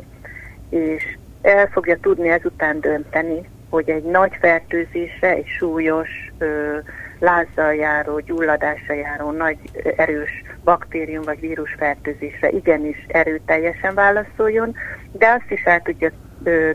És 0.70 1.18
el 1.42 1.68
fogja 1.68 1.98
tudni 1.98 2.30
ezután 2.30 2.80
dönteni, 2.80 3.50
hogy 3.70 3.90
egy 3.90 4.04
nagy 4.04 4.36
fertőzésre, 4.40 5.30
egy 5.30 5.48
súlyos, 5.48 6.10
ö, 6.38 6.78
lázzal 7.20 7.74
járó, 7.74 8.20
gyulladással 8.20 8.96
járó, 8.96 9.32
nagy 9.32 9.58
erős 9.96 10.44
baktérium 10.64 11.24
vagy 11.24 11.40
vírusfertőzésre 11.40 12.50
igenis 12.50 13.06
erőteljesen 13.08 13.94
válaszoljon, 13.94 14.76
de 15.12 15.28
azt 15.28 15.52
is 15.52 15.64
el 15.64 15.82
tudja 15.82 16.12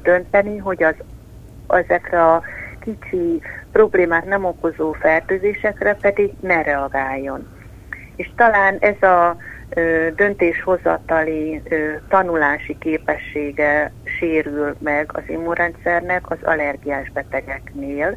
dönteni, 0.02 0.56
hogy 0.56 0.82
az, 0.82 0.94
ezekre 1.68 2.24
a 2.24 2.42
kicsi 2.80 3.42
problémát 3.72 4.24
nem 4.24 4.44
okozó 4.44 4.92
fertőzésekre 4.92 5.94
pedig 5.94 6.32
ne 6.40 6.62
reagáljon. 6.62 7.48
És 8.16 8.30
talán 8.36 8.76
ez 8.80 9.02
a 9.02 9.36
ö, 9.68 10.06
döntéshozatali 10.16 11.62
ö, 11.68 11.92
tanulási 12.08 12.76
képessége 12.78 13.92
sérül 14.18 14.76
meg 14.78 15.10
az 15.12 15.22
immunrendszernek 15.26 16.30
az 16.30 16.38
allergiás 16.42 17.10
betegeknél, 17.10 18.16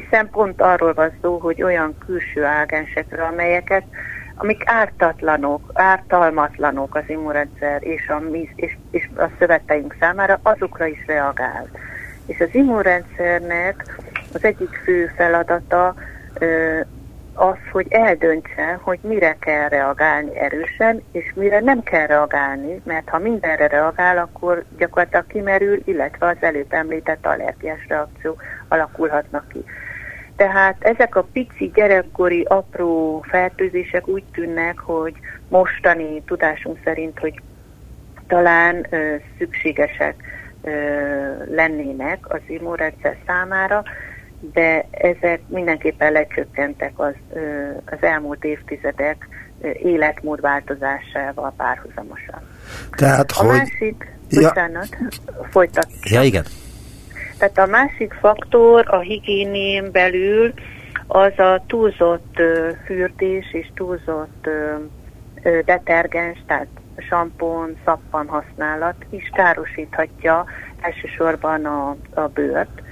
hiszen 0.00 0.30
pont 0.30 0.60
arról 0.60 0.94
van 0.94 1.12
szó, 1.22 1.38
hogy 1.38 1.62
olyan 1.62 1.98
külső 2.06 2.44
ágensekre, 2.44 3.24
amelyeket 3.24 3.84
amik 4.36 4.62
ártatlanok, 4.64 5.70
ártalmatlanok 5.74 6.94
az 6.94 7.02
immunrendszer 7.06 7.82
és 7.82 8.08
a, 8.08 8.18
mi, 8.18 8.48
és, 8.54 8.76
és 8.90 9.08
a 9.16 9.28
szöveteink 9.38 9.96
számára, 10.00 10.40
azokra 10.42 10.86
is 10.86 11.06
reagál. 11.06 11.68
És 12.26 12.40
az 12.40 12.48
immunrendszernek 12.52 13.98
az 14.32 14.44
egyik 14.44 14.80
fő 14.84 15.12
feladata 15.16 15.94
az, 17.36 17.56
hogy 17.72 17.86
eldöntse, 17.88 18.78
hogy 18.82 18.98
mire 19.02 19.36
kell 19.38 19.68
reagálni 19.68 20.38
erősen, 20.38 21.02
és 21.12 21.32
mire 21.34 21.60
nem 21.60 21.82
kell 21.82 22.06
reagálni, 22.06 22.80
mert 22.84 23.08
ha 23.08 23.18
mindenre 23.18 23.66
reagál, 23.66 24.18
akkor 24.18 24.64
gyakorlatilag 24.78 25.26
kimerül, 25.26 25.82
illetve 25.84 26.26
az 26.26 26.36
előbb 26.40 26.72
említett 26.72 27.26
allergiás 27.26 27.86
reakció 27.88 28.36
alakulhatnak 28.68 29.48
ki. 29.48 29.64
Tehát 30.36 30.76
ezek 30.84 31.16
a 31.16 31.26
pici 31.32 31.70
gyerekkori 31.74 32.42
apró 32.42 33.20
fertőzések 33.28 34.08
úgy 34.08 34.24
tűnnek, 34.32 34.78
hogy 34.78 35.14
mostani 35.48 36.22
tudásunk 36.22 36.78
szerint, 36.84 37.18
hogy 37.18 37.40
talán 38.26 38.86
ö, 38.90 39.14
szükségesek 39.38 40.14
ö, 40.62 40.70
lennének 41.54 42.18
az 42.28 42.40
immunrendszer 42.46 43.16
számára, 43.26 43.82
de 44.40 44.86
ezek 44.90 45.40
mindenképpen 45.46 46.12
lecsökkentek 46.12 46.92
az, 46.96 47.14
az 47.84 47.98
elmúlt 48.00 48.44
évtizedek 48.44 49.28
életmód 49.82 50.40
változásával 50.40 51.54
párhuzamosan. 51.56 52.40
Tehát, 52.90 53.30
a 53.30 53.44
hogy... 53.44 53.56
másik, 53.56 54.12
ja. 54.28 54.48
bocsánat, 54.48 54.88
folytat. 55.50 55.86
Ja, 56.02 56.22
igen. 56.22 56.44
Tehát 57.38 57.58
a 57.58 57.66
másik 57.66 58.12
faktor 58.12 58.84
a 58.88 58.98
higiénén 58.98 59.90
belül 59.92 60.52
az 61.06 61.38
a 61.38 61.64
túlzott 61.66 62.40
fürdés 62.84 63.52
és 63.52 63.70
túlzott 63.74 64.48
detergens, 65.64 66.38
tehát 66.46 66.66
sampon, 67.08 67.76
szappan 67.84 68.28
használat 68.28 68.96
is 69.10 69.30
károsíthatja 69.34 70.44
elsősorban 70.80 71.64
a, 71.64 71.96
a 72.14 72.28
bőrt, 72.28 72.82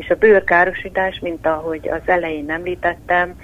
és 0.00 0.10
a 0.10 0.14
bőrkárosítás, 0.14 1.18
mint 1.18 1.46
ahogy 1.46 1.88
az 1.88 2.00
elején 2.04 2.50
említettem, 2.50 3.34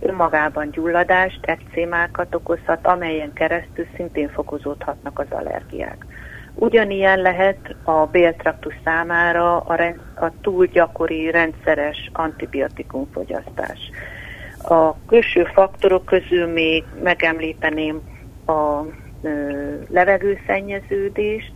önmagában 0.00 0.70
gyulladást, 0.70 1.38
eczémákat 1.42 2.34
okozhat, 2.34 2.86
amelyen 2.86 3.32
keresztül 3.32 3.86
szintén 3.96 4.28
fokozódhatnak 4.28 5.18
az 5.18 5.26
allergiák. 5.30 6.06
Ugyanilyen 6.54 7.20
lehet 7.20 7.76
a 7.84 8.06
béltraktus 8.06 8.74
számára 8.84 9.60
a, 9.60 9.74
rend, 9.74 10.00
a 10.20 10.30
túl 10.40 10.66
gyakori 10.66 11.30
rendszeres 11.30 12.10
antibiotikumfogyasztás. 12.12 13.78
A 14.62 14.94
külső 15.06 15.44
faktorok 15.44 16.04
közül 16.04 16.46
még 16.46 16.84
megemlíteném 17.02 18.00
a 18.46 18.82
ö, 19.22 19.74
levegőszennyeződést, 19.88 21.52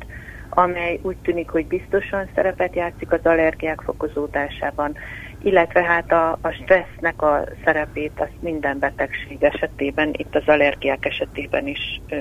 amely 0.55 0.99
úgy 1.03 1.17
tűnik, 1.17 1.51
hogy 1.51 1.67
biztosan 1.67 2.29
szerepet 2.35 2.75
játszik 2.75 3.13
az 3.13 3.21
allergiák 3.23 3.81
fokozódásában, 3.81 4.97
illetve 5.43 5.83
hát 5.83 6.13
a, 6.13 6.39
a 6.41 6.51
stressznek 6.51 7.23
a 7.23 7.45
szerepét 7.65 8.13
azt 8.15 8.37
minden 8.41 8.79
betegség 8.79 9.37
esetében, 9.41 10.11
itt 10.13 10.35
az 10.35 10.43
allergiák 10.47 11.05
esetében 11.05 11.67
is 11.67 12.01
ö, 12.09 12.17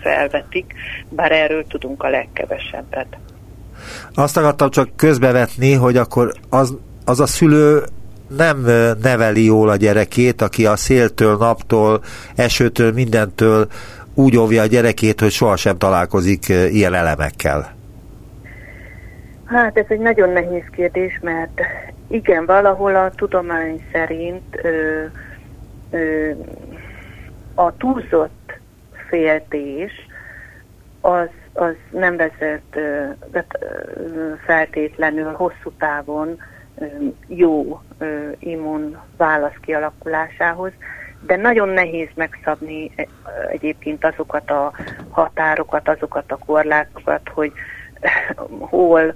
felvetik, 0.00 0.74
bár 1.08 1.32
erről 1.32 1.66
tudunk 1.66 2.02
a 2.02 2.08
legkevesebbet. 2.08 3.18
Azt 4.14 4.36
akartam 4.36 4.70
csak 4.70 4.96
közbevetni, 4.96 5.72
hogy 5.72 5.96
akkor 5.96 6.32
az, 6.50 6.78
az 7.04 7.20
a 7.20 7.26
szülő 7.26 7.82
nem 8.36 8.66
neveli 9.02 9.44
jól 9.44 9.68
a 9.68 9.76
gyerekét, 9.76 10.42
aki 10.42 10.66
a 10.66 10.76
széltől, 10.76 11.36
naptól, 11.36 12.02
esőtől, 12.34 12.92
mindentől 12.92 13.68
úgy 14.14 14.36
óvja 14.36 14.62
a 14.62 14.66
gyerekét, 14.66 15.20
hogy 15.20 15.30
sohasem 15.30 15.78
találkozik 15.78 16.48
ilyen 16.48 16.94
elemekkel? 16.94 17.78
Hát 19.44 19.76
ez 19.76 19.84
egy 19.88 19.98
nagyon 19.98 20.28
nehéz 20.28 20.64
kérdés, 20.70 21.18
mert 21.22 21.60
igen, 22.08 22.46
valahol 22.46 22.94
a 22.94 23.10
tudomány 23.10 23.84
szerint 23.92 24.60
ö, 24.62 25.04
ö, 25.90 26.30
a 27.54 27.76
túlzott 27.76 28.52
féltés 29.08 29.92
az, 31.00 31.28
az 31.52 31.74
nem 31.90 32.16
vezet 32.16 32.62
ö, 32.70 33.04
feltétlenül 34.44 35.32
hosszú 35.32 35.70
távon 35.78 36.38
ö, 36.78 36.84
jó 37.26 37.80
ö, 37.98 38.28
immun 38.38 38.96
válasz 39.16 39.58
kialakulásához, 39.60 40.72
de 41.26 41.36
nagyon 41.36 41.68
nehéz 41.68 42.08
megszabni 42.14 42.90
e, 42.96 43.06
egyébként 43.50 44.04
azokat 44.04 44.50
a 44.50 44.72
határokat, 45.10 45.88
azokat 45.88 46.32
a 46.32 46.38
korlátokat, 46.46 47.28
hogy 47.28 47.52
hol 48.58 49.14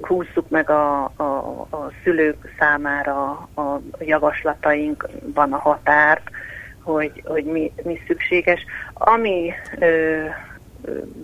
húzzuk 0.00 0.48
meg 0.48 0.70
a, 0.70 1.04
a, 1.16 1.22
a 1.70 1.90
szülők 2.02 2.54
számára 2.58 3.30
a 3.54 3.80
javaslatainkban 3.98 5.52
a 5.52 5.58
határt, 5.58 6.30
hogy, 6.82 7.22
hogy 7.24 7.44
mi, 7.44 7.72
mi 7.82 8.00
szükséges. 8.06 8.64
Ami 8.92 9.52
ö, 9.78 10.24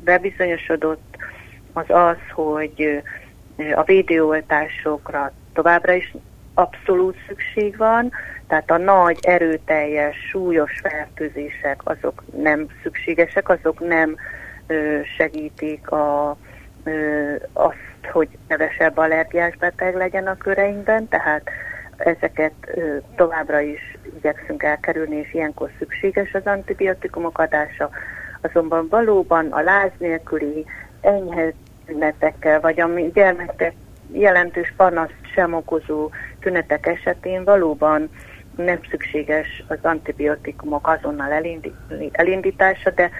bebizonyosodott, 0.05 1.17
az 1.73 1.85
az, 1.89 2.17
hogy 2.35 3.03
a 3.75 3.83
védőoltásokra 3.83 5.33
továbbra 5.53 5.93
is 5.93 6.15
abszolút 6.55 7.17
szükség 7.29 7.77
van, 7.77 8.13
tehát 8.51 8.71
a 8.71 8.77
nagy, 8.77 9.19
erőteljes, 9.23 10.17
súlyos 10.31 10.81
fertőzések 10.83 11.81
azok 11.85 12.23
nem 12.37 12.67
szükségesek, 12.83 13.49
azok 13.49 13.81
nem 13.81 14.17
ö, 14.67 15.01
segítik 15.17 15.91
a, 15.91 16.37
ö, 16.85 17.35
azt, 17.53 18.07
hogy 18.13 18.29
kevesebb 18.49 18.97
allergiás 18.97 19.57
beteg 19.57 19.97
legyen 19.97 20.27
a 20.27 20.37
köreinkben, 20.37 21.09
tehát 21.09 21.51
ezeket 21.97 22.53
ö, 22.75 22.97
továbbra 23.17 23.61
is 23.61 23.99
igyekszünk 24.17 24.63
elkerülni, 24.63 25.17
és 25.17 25.35
ilyenkor 25.35 25.71
szükséges 25.79 26.35
az 26.35 26.45
antibiotikumok 26.45 27.39
adása. 27.39 27.91
Azonban 28.41 28.89
valóban 28.89 29.47
a 29.47 29.61
láz 29.61 29.91
nélküli 29.99 30.65
enyhe 31.01 31.53
tünetekkel, 31.87 32.61
vagy 32.61 32.81
ami 32.81 33.11
gyermekek 33.15 33.73
jelentős 34.13 34.73
panaszt 34.77 35.33
sem 35.35 35.55
okozó 35.55 36.11
tünetek 36.41 36.87
esetén 36.87 37.45
valóban 37.45 38.11
nem 38.57 38.81
szükséges 38.91 39.65
az 39.69 39.79
antibiotikumok 39.83 40.89
azonnal 40.89 41.33
elindítása, 42.13 42.91
de 42.91 43.11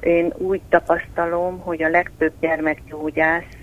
én 0.00 0.32
úgy 0.36 0.60
tapasztalom, 0.68 1.58
hogy 1.58 1.82
a 1.82 1.88
legtöbb 1.88 2.32
gyermekgyógyász 2.40 3.56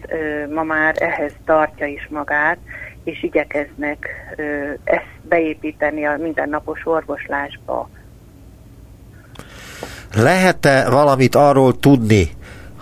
ma 0.53 0.63
már 0.63 0.95
ehhez 0.99 1.33
tartja 1.45 1.85
is 1.85 2.07
magát, 2.09 2.57
és 3.03 3.23
igyekeznek 3.23 4.07
ezt 4.83 5.19
beépíteni 5.21 6.05
a 6.05 6.17
mindennapos 6.17 6.85
orvoslásba. 6.85 7.89
Lehet-e 10.15 10.89
valamit 10.89 11.35
arról 11.35 11.79
tudni, 11.79 12.29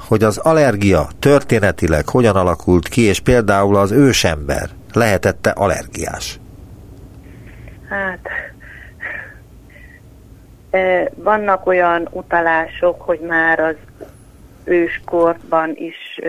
hogy 0.07 0.23
az 0.23 0.37
allergia 0.37 1.07
történetileg 1.19 2.09
hogyan 2.09 2.35
alakult 2.35 2.87
ki, 2.87 3.01
és 3.01 3.19
például 3.19 3.75
az 3.75 3.91
ősember 3.91 4.69
lehetette 4.93 5.49
allergiás? 5.49 6.39
Hát 7.93 8.29
vannak 11.15 11.65
olyan 11.65 12.07
utalások, 12.11 13.01
hogy 13.01 13.19
már 13.19 13.59
az 13.59 13.75
őskorban 14.63 15.71
is, 15.75 16.19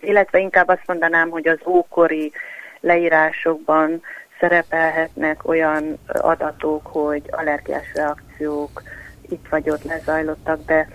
illetve 0.00 0.38
inkább 0.38 0.68
azt 0.68 0.86
mondanám, 0.86 1.30
hogy 1.30 1.48
az 1.48 1.58
ókori 1.66 2.32
leírásokban 2.80 4.02
szerepelhetnek 4.40 5.48
olyan 5.48 5.98
adatok, 6.06 6.86
hogy 6.86 7.22
allergiás 7.30 7.94
reakciók 7.94 8.82
itt 9.28 9.46
vagy 9.50 9.70
ott 9.70 9.84
lezajlottak, 9.84 10.64
de 10.66 10.88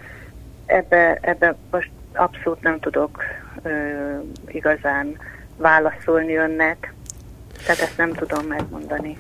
ebbe, 0.66 1.18
ebbe 1.22 1.56
most 1.72 1.92
abszolút 2.14 2.62
nem 2.62 2.80
tudok 2.80 3.24
ö, 3.64 3.70
igazán 4.48 5.18
válaszolni 5.58 6.36
önnek, 6.36 6.94
tehát 7.66 7.82
ezt 7.82 7.98
nem 7.98 8.14
tudom 8.14 8.46
megmondani. 8.46 9.18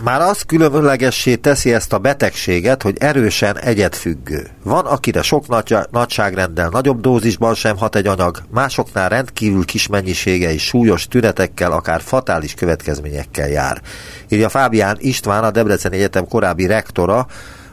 Már 0.00 0.20
az 0.20 0.42
különlegessé 0.42 1.34
teszi 1.34 1.74
ezt 1.74 1.92
a 1.92 1.98
betegséget, 1.98 2.82
hogy 2.82 2.96
erősen 2.98 3.58
egyetfüggő. 3.58 4.48
Van, 4.62 4.86
akire 4.86 5.22
sok 5.22 5.48
nagy, 5.48 5.76
nagyságrenddel 5.90 6.68
nagyobb 6.68 7.00
dózisban 7.00 7.54
sem 7.54 7.76
hat 7.76 7.96
egy 7.96 8.06
anyag, 8.06 8.42
másoknál 8.50 9.08
rendkívül 9.08 9.64
kis 9.64 9.86
mennyisége 9.86 10.52
és 10.52 10.64
súlyos 10.64 11.08
tünetekkel, 11.08 11.72
akár 11.72 12.00
fatális 12.00 12.54
következményekkel 12.54 13.48
jár. 13.48 13.80
Írja 14.28 14.48
Fábián 14.48 14.96
István, 14.98 15.44
a 15.44 15.50
Debrecen 15.50 15.92
Egyetem 15.92 16.28
korábbi 16.28 16.66
rektora, 16.66 17.26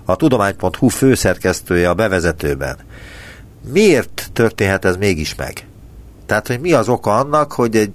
a 0.06 0.16
tudomány.hu 0.16 0.88
főszerkesztője 0.88 1.90
a 1.90 1.94
bevezetőben. 1.94 2.78
Miért 3.72 4.30
történhet 4.34 4.86
ez 4.86 4.96
mégis 4.96 5.36
meg? 5.36 5.68
Tehát, 6.26 6.48
hogy 6.48 6.60
mi 6.60 6.74
az 6.74 6.90
oka 6.90 7.18
annak, 7.18 7.52
hogy, 7.52 7.76
egy, 7.76 7.92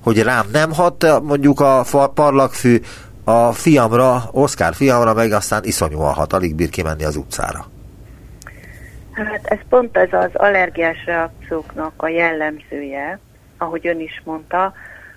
hogy 0.00 0.22
rám 0.22 0.46
nem 0.52 0.72
hat 0.72 1.22
mondjuk 1.22 1.60
a 1.60 1.84
parlagfű, 2.14 2.80
a 3.28 3.52
fiamra, 3.52 4.22
Oszkár 4.32 4.74
fiamra 4.74 5.14
meg 5.14 5.32
aztán 5.32 5.64
iszonyúan 5.64 6.12
hat, 6.12 6.32
alig 6.32 6.54
bír 6.54 6.68
kimenni 6.68 7.04
az 7.04 7.16
utcára. 7.16 7.66
Hát 9.12 9.46
ez 9.46 9.58
pont 9.68 9.96
ez 9.96 10.12
az 10.12 10.30
allergiás 10.32 11.04
reakcióknak 11.04 11.92
a 11.96 12.08
jellemzője, 12.08 13.18
ahogy 13.58 13.86
ön 13.86 14.00
is 14.00 14.22
mondta, 14.24 14.72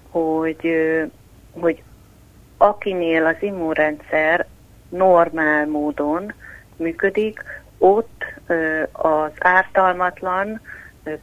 hogy, 0.09 0.69
hogy 1.51 1.83
akinél 2.57 3.25
az 3.25 3.35
immunrendszer 3.39 4.45
normál 4.89 5.67
módon 5.67 6.33
működik, 6.75 7.43
ott 7.77 8.23
az 8.91 9.31
ártalmatlan 9.39 10.61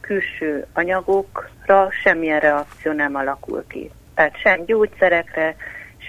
külső 0.01 0.65
anyagokra 0.73 1.89
semmilyen 2.03 2.39
reakció 2.39 2.91
nem 2.91 3.15
alakul 3.15 3.63
ki. 3.67 3.91
Tehát 4.13 4.39
sem 4.39 4.65
gyógyszerekre, 4.65 5.55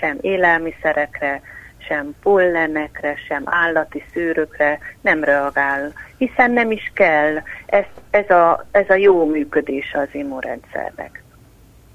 sem 0.01 0.19
élelmiszerekre, 0.21 1.41
sem 1.79 2.15
pollenekre, 2.23 3.17
sem 3.27 3.43
állati 3.45 4.05
szőrökre 4.13 4.79
nem 5.01 5.25
reagál, 5.25 5.93
hiszen 6.17 6.51
nem 6.51 6.71
is 6.71 6.91
kell. 6.95 7.37
Ez, 7.67 7.85
ez, 8.11 8.31
a, 8.31 8.67
ez 8.71 8.91
a 8.91 8.95
jó 8.95 9.27
működése 9.27 9.99
az 9.99 10.09
immunrendszernek. 10.13 11.23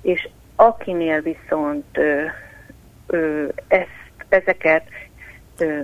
És 0.01 0.29
akinél 0.55 1.21
viszont 1.21 1.97
ö, 1.97 2.25
ö, 3.07 3.47
ezt, 3.67 4.11
ezeket 4.29 4.83
ö, 5.57 5.79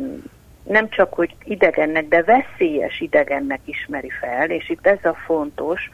nem 0.63 0.89
csak, 0.89 1.13
hogy 1.13 1.36
idegennek, 1.43 2.08
de 2.08 2.23
veszélyes 2.23 2.99
idegennek 2.99 3.60
ismeri 3.65 4.10
fel, 4.10 4.49
és 4.49 4.69
itt 4.69 4.88
ez 4.88 5.05
a 5.05 5.13
fontos, 5.13 5.89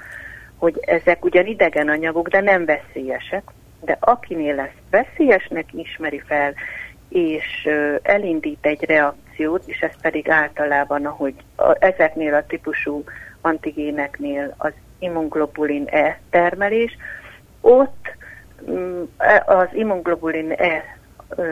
hogy 0.57 0.79
ezek 0.81 1.25
ugyan 1.25 1.45
idegen 1.45 1.89
anyagok, 1.89 2.27
de 2.27 2.41
nem 2.41 2.65
veszélyesek, 2.65 3.43
de 3.81 3.97
akinél 3.99 4.59
ezt 4.59 4.81
veszélyesnek 4.89 5.73
ismeri 5.73 6.19
fel, 6.19 6.53
és 7.09 7.69
elindít 8.01 8.65
egy 8.65 8.83
reakciót, 8.83 9.63
és 9.65 9.79
ez 9.79 10.01
pedig 10.01 10.29
általában, 10.29 11.05
ahogy 11.05 11.33
ezeknél 11.79 12.33
a 12.33 12.45
típusú 12.45 13.03
antigéneknél 13.41 14.53
az 14.57 14.71
immunglobulin 14.99 15.88
E 15.88 16.19
termelés, 16.29 16.97
ott 17.61 18.15
mm, 18.69 19.03
e, 19.17 19.43
az 19.47 19.67
immunglobulin 19.73 20.51
E 20.51 20.97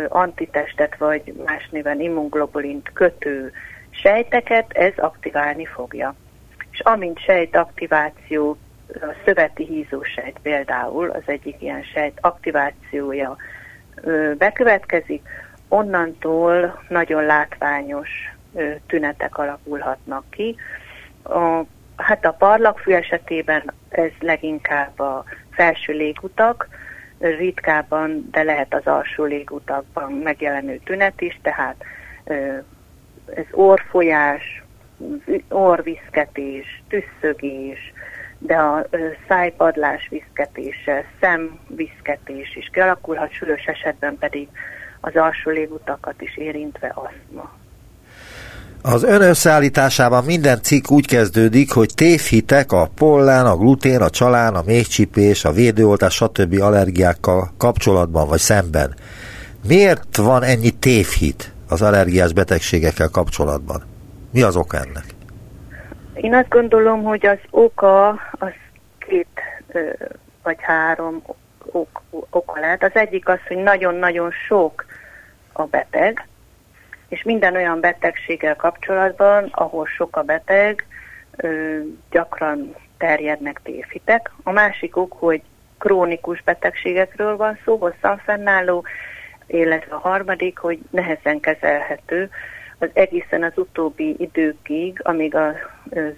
antitestet, 0.08 0.98
vagy 0.98 1.34
más 1.46 1.70
néven 1.70 2.00
immunglobulint 2.02 2.90
kötő 2.94 3.52
sejteket 3.90 4.72
ez 4.72 4.94
aktiválni 4.98 5.66
fogja. 5.66 6.16
És 6.72 6.80
amint 6.80 7.20
sejt 7.20 7.56
aktiváció, 7.56 8.58
a 8.88 9.14
szöveti 9.26 9.66
hízósejt 9.66 10.38
például, 10.42 11.10
az 11.10 11.24
egyik 11.26 11.62
ilyen 11.62 11.84
sejt 11.84 12.18
aktivációja 12.22 13.36
bekövetkezik, 14.38 15.28
onnantól 15.68 16.84
nagyon 16.90 17.26
látványos 17.26 18.10
tünetek 18.88 19.38
alakulhatnak 19.38 20.24
ki. 20.30 20.56
A, 21.24 21.62
hát 21.96 22.26
a 22.26 22.32
parlagfű 22.32 22.92
esetében 22.92 23.74
ez 23.90 24.12
leginkább 24.20 25.00
a 25.00 25.24
felső 25.52 25.94
légutak, 25.94 26.68
ritkában, 27.20 28.28
de 28.32 28.44
lehet 28.44 28.74
az 28.74 28.86
alsó 28.86 29.24
légutakban 29.24 30.12
megjelenő 30.12 30.80
tünet 30.84 31.22
is, 31.22 31.40
tehát 31.42 31.84
ez 33.36 33.46
orfolyás, 33.52 34.64
orviszketés, 35.50 36.84
tüsszögés, 36.88 37.94
de 38.46 38.56
a 38.56 38.88
szájpadlás 39.28 40.08
viszketése, 40.10 41.06
szemviszketés 41.22 42.56
is 42.56 42.70
kialakulhat, 42.74 43.32
sűrűs 43.32 43.66
esetben 43.66 44.18
pedig 44.18 44.48
az 45.02 45.16
alsó 45.16 45.52
légutakat 45.52 46.22
is 46.22 46.38
érintve 46.38 46.88
aszma. 46.88 47.52
Az 48.82 49.04
ön 49.04 49.22
összeállításában 49.22 50.24
minden 50.24 50.62
cikk 50.62 50.92
úgy 50.92 51.08
kezdődik, 51.08 51.72
hogy 51.72 51.94
tévhitek 51.96 52.72
a 52.72 52.90
pollán, 52.96 53.46
a 53.46 53.58
glutén, 53.58 54.02
a 54.02 54.10
csalán, 54.10 54.56
a 54.56 54.64
méhcsipés, 54.66 55.46
a 55.46 55.52
védőoltás, 55.52 56.14
stb. 56.14 56.62
allergiákkal 56.62 57.54
kapcsolatban 57.58 58.28
vagy 58.28 58.40
szemben. 58.40 58.96
Miért 59.68 60.18
van 60.18 60.44
ennyi 60.44 60.70
tévhit 60.70 61.54
az 61.68 61.82
allergiás 61.82 62.34
betegségekkel 62.34 63.10
kapcsolatban? 63.10 63.84
Mi 64.32 64.42
az 64.42 64.56
oka 64.56 64.78
ennek? 64.78 65.06
Én 66.14 66.34
azt 66.34 66.50
gondolom, 66.50 67.04
hogy 67.04 67.26
az 67.26 67.38
oka 67.50 68.10
az 68.32 68.54
két 68.98 69.42
vagy 70.44 70.58
három 70.62 71.22
ok, 71.72 72.02
oka 72.30 72.60
lehet. 72.60 72.84
Az 72.84 72.96
egyik 72.96 73.28
az, 73.28 73.40
hogy 73.48 73.58
nagyon-nagyon 73.58 74.32
sok 74.32 74.86
a 75.52 75.64
beteg, 75.64 76.28
és 77.08 77.24
minden 77.24 77.56
olyan 77.56 77.80
betegséggel 77.80 78.56
kapcsolatban, 78.56 79.50
ahol 79.52 79.86
sok 79.86 80.16
a 80.16 80.22
beteg, 80.22 80.86
gyakran 82.12 82.76
terjednek 82.98 83.60
tévhitek. 83.64 84.32
A 84.44 84.52
másik 84.52 84.98
ok, 84.98 85.14
hogy 85.20 85.42
krónikus 85.78 86.44
betegségekről 86.44 87.38
van 87.38 87.60
szó, 87.66 87.78
hosszan 87.78 88.18
fennálló, 88.18 88.86
illetve 89.48 89.96
a 89.96 90.00
harmadik, 90.00 90.58
hogy 90.58 90.80
nehezen 90.90 91.40
kezelhető, 91.40 92.30
az 92.84 92.90
egészen 92.94 93.44
az 93.44 93.52
utóbbi 93.56 94.16
időkig, 94.18 95.00
amíg 95.04 95.36
az 95.36 95.56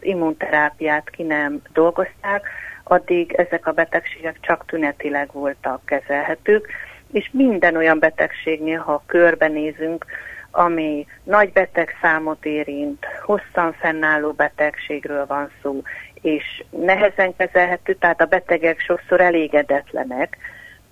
immunterápiát 0.02 1.10
ki 1.10 1.24
nem 1.24 1.62
dolgozták, 1.74 2.48
addig 2.84 3.34
ezek 3.34 3.68
a 3.68 3.72
betegségek 3.72 4.38
csak 4.42 4.66
tünetileg 4.66 5.30
voltak 5.32 5.86
kezelhetők, 5.86 6.68
és 7.12 7.30
minden 7.34 7.76
olyan 7.76 8.00
betegségnél, 8.00 8.80
ha 8.80 9.04
körbenézünk, 9.06 10.06
ami 10.52 11.06
nagy 11.24 11.52
betegszámot 11.52 12.46
érint, 12.46 13.06
hosszan 13.24 13.74
fennálló 13.74 14.32
betegségről 14.32 15.26
van 15.26 15.50
szó, 15.62 15.82
és 16.22 16.64
nehezen 16.70 17.36
kezelhető, 17.36 17.94
tehát 17.94 18.22
a 18.22 18.26
betegek 18.26 18.80
sokszor 18.80 19.22
elégedetlenek, 19.22 20.38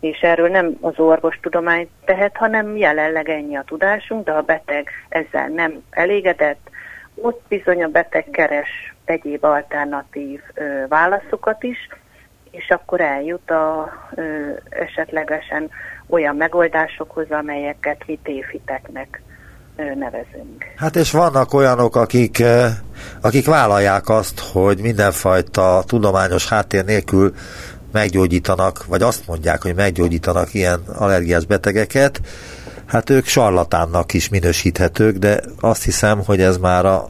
és 0.04 0.20
erről 0.20 0.50
nem 0.50 0.78
az 0.82 1.00
orvostudomány 1.00 1.90
tehet, 2.06 2.38
hanem 2.38 2.78
jelenleg 2.78 3.30
ennyi 3.30 3.56
a 3.56 3.64
tudásunk, 3.66 4.26
de 4.26 4.32
a 4.32 4.42
beteg 4.42 4.90
ezzel 5.10 5.48
nem 5.48 5.84
elégedett, 5.90 6.70
ott 7.16 7.42
bizony 7.48 7.84
a 7.84 7.88
beteg 7.88 8.26
keres 8.32 8.96
egyéb 9.06 9.44
alternatív 9.44 10.42
ö, 10.54 10.88
válaszokat 10.88 11.64
is, 11.64 11.88
és 12.52 12.70
akkor 12.70 13.02
eljut 13.02 13.52
a 13.52 13.94
ö, 14.16 14.50
esetlegesen 14.70 15.70
olyan 16.08 16.36
megoldásokhoz, 16.36 17.32
amelyeket 17.32 18.04
mi 18.06 18.20
tévhiteknek 18.24 19.22
nevezünk. 19.76 20.66
Hát 20.76 20.96
és 20.96 21.12
vannak 21.12 21.54
olyanok, 21.54 21.96
akik, 21.96 22.44
akik 23.22 23.46
vállalják 23.46 24.10
azt, 24.10 24.40
hogy 24.40 24.80
mindenfajta 24.82 25.84
tudományos 25.88 26.50
háttér 26.50 26.86
nélkül 26.86 27.34
meggyógyítanak, 27.94 28.86
vagy 28.86 29.02
azt 29.02 29.28
mondják, 29.28 29.62
hogy 29.62 29.76
meggyógyítanak 29.76 30.54
ilyen 30.54 30.84
allergiás 30.96 31.46
betegeket, 31.46 32.22
hát 32.86 33.10
ők 33.10 33.26
sarlatánnak 33.26 34.14
is 34.14 34.30
minősíthetők, 34.30 35.18
de 35.18 35.42
azt 35.60 35.84
hiszem, 35.84 36.24
hogy 36.26 36.42
ez 36.42 36.58
már 36.58 36.86
a 36.86 37.10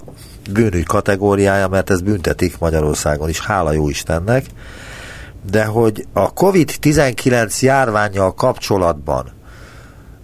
bűnügy 0.51 0.85
kategóriája, 0.85 1.67
mert 1.67 1.89
ez 1.89 2.01
büntetik 2.01 2.57
Magyarországon 2.57 3.29
is, 3.29 3.39
hála 3.39 3.71
jó 3.71 3.89
Istennek, 3.89 4.45
de 5.51 5.65
hogy 5.65 6.05
a 6.13 6.33
COVID-19 6.33 7.59
járványjal 7.59 8.33
kapcsolatban 8.33 9.31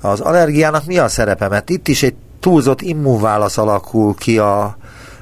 az 0.01 0.19
allergiának 0.19 0.85
mi 0.85 0.97
a 0.97 1.07
szerepe? 1.07 1.47
Mert 1.47 1.69
itt 1.69 1.87
is 1.87 2.03
egy 2.03 2.15
túlzott 2.39 2.81
immunválasz 2.81 3.57
alakul 3.57 4.15
ki 4.15 4.37
a, 4.37 4.63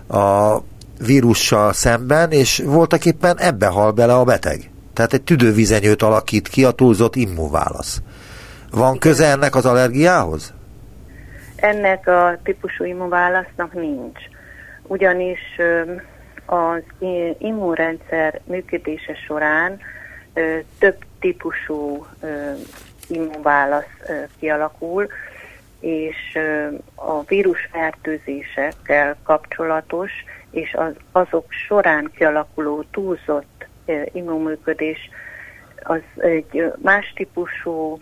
a 0.07 0.61
vírussal 1.05 1.73
szemben, 1.73 2.31
és 2.31 2.63
voltak 2.65 3.05
éppen 3.05 3.39
ebbe 3.39 3.67
hal 3.67 3.91
bele 3.91 4.15
a 4.15 4.23
beteg. 4.23 4.69
Tehát 4.97 5.13
egy 5.13 5.23
tüdővizenyőt 5.23 6.01
alakít 6.01 6.47
ki 6.47 6.65
a 6.65 6.71
túlzott 6.71 7.15
immunválasz. 7.15 8.01
Van 8.71 8.97
köze 8.97 9.25
ennek 9.25 9.55
az 9.55 9.65
allergiához? 9.65 10.53
Ennek 11.55 12.07
a 12.07 12.37
típusú 12.43 12.83
immunválasznak 12.83 13.73
nincs. 13.73 14.19
Ugyanis 14.83 15.39
az 16.45 16.81
immunrendszer 17.37 18.41
működése 18.43 19.15
során 19.27 19.79
több 20.79 20.97
típusú 21.19 22.05
immunválasz 23.07 23.95
kialakul, 24.39 25.07
és 25.79 26.37
a 26.95 27.23
vírusfertőzésekkel 27.23 29.17
kapcsolatos, 29.23 30.11
és 30.51 30.73
az, 30.73 30.93
azok 31.11 31.45
során 31.49 32.11
kialakuló 32.15 32.83
túlzott 32.91 33.56
immunműködés 34.11 35.09
az 35.83 36.01
egy 36.17 36.73
más 36.81 37.13
típusú 37.15 37.99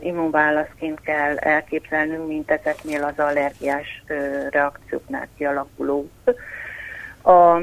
immunválaszként 0.00 1.00
kell 1.00 1.36
elképzelnünk, 1.36 2.26
mint 2.26 2.50
ezeknél 2.50 3.04
az 3.04 3.18
allergiás 3.18 4.04
reakcióknál 4.50 5.28
kialakuló. 5.36 6.10
A 7.22 7.58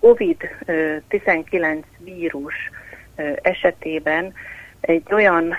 COVID-19 0.00 1.82
vírus 1.98 2.54
esetében 3.42 4.32
egy 4.80 5.12
olyan 5.12 5.54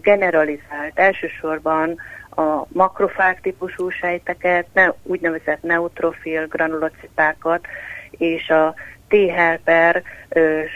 generalizált 0.00 0.98
elsősorban 0.98 1.96
a 2.30 2.64
makrofág 2.68 3.40
típusú 3.40 3.90
sejteket, 3.90 4.66
ne, 4.72 4.88
úgynevezett 5.02 5.62
neutrofil 5.62 6.46
granulocitákat, 6.46 7.66
és 8.10 8.48
a 8.48 8.74
T-helper 9.08 10.02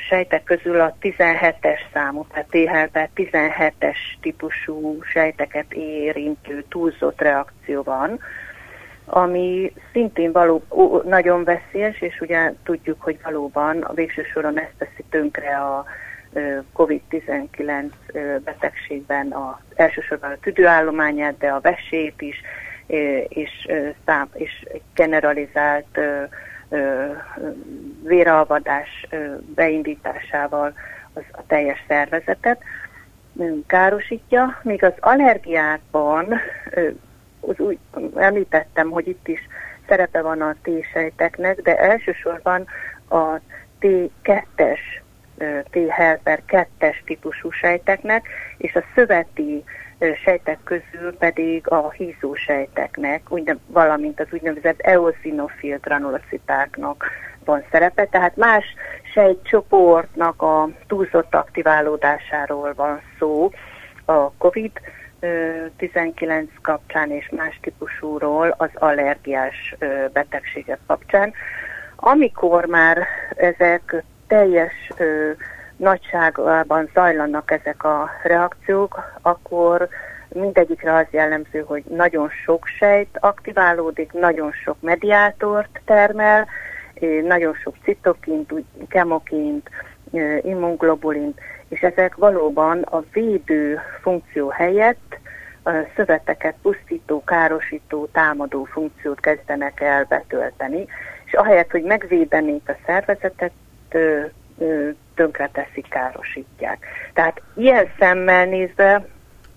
sejtek 0.09 0.43
közül 0.45 0.81
a 0.81 0.97
17-es 1.03 1.79
számú, 1.93 2.27
tehát 2.33 2.49
T-helper 2.51 3.09
17-es 3.17 3.97
típusú 4.21 5.03
sejteket 5.03 5.73
érintő 5.75 6.65
túlzott 6.69 7.21
reakció 7.21 7.83
van, 7.83 8.21
ami 9.05 9.73
szintén 9.93 10.33
való, 10.33 10.63
ó, 10.71 11.01
nagyon 11.05 11.45
veszélyes, 11.45 12.01
és 12.01 12.21
ugye 12.21 12.53
tudjuk, 12.65 13.03
hogy 13.03 13.19
valóban 13.23 13.83
a 13.83 13.93
végső 13.93 14.23
soron 14.33 14.59
ezt 14.59 14.73
teszi 14.79 15.05
tönkre 15.11 15.57
a 15.57 15.85
COVID-19 16.75 17.91
betegségben 18.45 19.31
a, 19.31 19.61
elsősorban 19.75 20.31
a 20.31 20.39
tüdőállományát, 20.41 21.39
de 21.39 21.49
a 21.49 21.61
vesét 21.61 22.23
is, 22.23 22.41
és, 23.29 23.67
szám, 24.05 24.29
és 24.35 24.67
generalizált 24.95 25.99
véralvadás 28.03 29.07
beindításával 29.55 30.73
az 31.13 31.23
a 31.33 31.43
teljes 31.47 31.85
szervezetet 31.89 32.63
károsítja, 33.67 34.61
míg 34.63 34.85
az 34.85 34.93
allergiákban 35.01 36.41
az 37.41 37.59
úgy 37.59 37.79
említettem, 38.15 38.91
hogy 38.91 39.09
itt 39.09 39.29
is 39.29 39.41
szerepe 39.89 40.23
van 40.23 40.41
a 40.41 40.55
T-sejteknek, 40.63 41.63
de 41.63 41.79
elsősorban 41.79 42.67
a 43.09 43.41
T2-es, 43.81 44.81
T-helper 45.71 46.43
2-es 46.49 47.05
típusú 47.05 47.51
sejteknek, 47.51 48.29
és 48.57 48.75
a 48.75 48.85
szöveti 48.95 49.65
sejtek 50.25 50.59
közül 50.65 51.17
pedig 51.19 51.69
a 51.69 51.91
hízó 51.91 52.35
sejteknek, 52.35 53.23
valamint 53.67 54.21
az 54.21 54.27
úgynevezett 54.31 54.81
eosinofil 54.81 55.79
granulocitáknak 55.79 57.05
van 57.45 57.65
szerepe, 57.71 58.07
tehát 58.07 58.37
más 58.37 58.65
sejtcsoportnak 59.15 60.43
a 60.43 60.69
túlzott 60.87 61.35
aktiválódásáról 61.35 62.75
van 62.75 63.01
szó 63.19 63.51
a 64.05 64.33
COVID 64.33 64.71
19 65.77 66.51
kapcsán 66.63 67.11
és 67.11 67.29
más 67.37 67.59
típusúról 67.63 68.55
az 68.59 68.71
allergiás 68.75 69.75
betegségek 70.13 70.79
kapcsán. 70.87 71.33
Amikor 71.97 72.65
már 72.67 73.07
ezek 73.37 74.05
teljes 74.27 74.73
nagyságában 75.83 76.91
zajlanak 76.95 77.51
ezek 77.51 77.85
a 77.85 78.11
reakciók, 78.23 79.19
akkor 79.23 79.89
mindegyikre 80.29 80.95
az 80.95 81.07
jellemző, 81.11 81.61
hogy 81.67 81.85
nagyon 81.89 82.29
sok 82.45 82.67
sejt 82.67 83.19
aktiválódik, 83.21 84.13
nagyon 84.13 84.53
sok 84.53 84.77
mediátort 84.81 85.81
termel, 85.85 86.49
nagyon 87.23 87.55
sok 87.55 87.75
citokint, 87.85 88.53
kemokint, 88.89 89.69
immunglobulint, 90.43 91.41
és 91.69 91.81
ezek 91.81 92.15
valóban 92.15 92.83
a 92.83 93.03
védő 93.13 93.81
funkció 94.03 94.49
helyett 94.49 95.19
szöveteket 95.97 96.55
pusztító, 96.63 97.25
károsító, 97.25 98.09
támadó 98.13 98.65
funkciót 98.65 99.21
kezdenek 99.21 99.81
el 99.81 100.05
betölteni, 100.09 100.87
és 101.25 101.33
ahelyett, 101.33 101.71
hogy 101.71 101.83
megvédenék 101.83 102.69
a 102.69 102.77
szervezetet, 102.87 103.53
tönkreteszik, 105.15 105.89
károsítják. 105.89 106.87
Tehát 107.13 107.43
ilyen 107.55 107.89
szemmel 107.99 108.45
nézve 108.45 109.07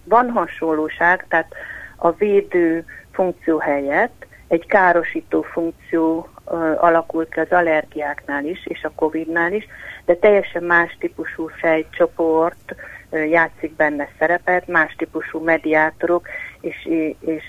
van 0.03 0.29
hasonlóság, 0.29 1.25
tehát 1.27 1.53
a 1.95 2.11
védő 2.11 2.85
funkció 3.11 3.57
helyett 3.57 4.25
egy 4.47 4.65
károsító 4.65 5.41
funkció 5.41 6.29
alakult 6.77 7.29
ki 7.29 7.39
az 7.39 7.51
allergiáknál 7.51 8.45
is, 8.45 8.65
és 8.65 8.83
a 8.83 8.91
Covid-nál 8.95 9.53
is, 9.53 9.67
de 10.05 10.15
teljesen 10.15 10.63
más 10.63 10.97
típusú 10.99 11.49
sejtcsoport 11.49 12.75
játszik 13.11 13.75
benne 13.75 14.07
szerepet, 14.19 14.67
más 14.67 14.95
típusú 14.97 15.39
mediátorok, 15.39 16.27
és, 16.61 16.89
és 17.19 17.43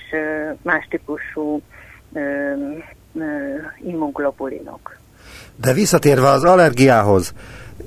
más 0.62 0.86
típusú 0.90 1.62
immunglobulinok. 3.82 4.98
De 5.60 5.72
visszatérve 5.72 6.28
az 6.28 6.44
allergiához, 6.44 7.32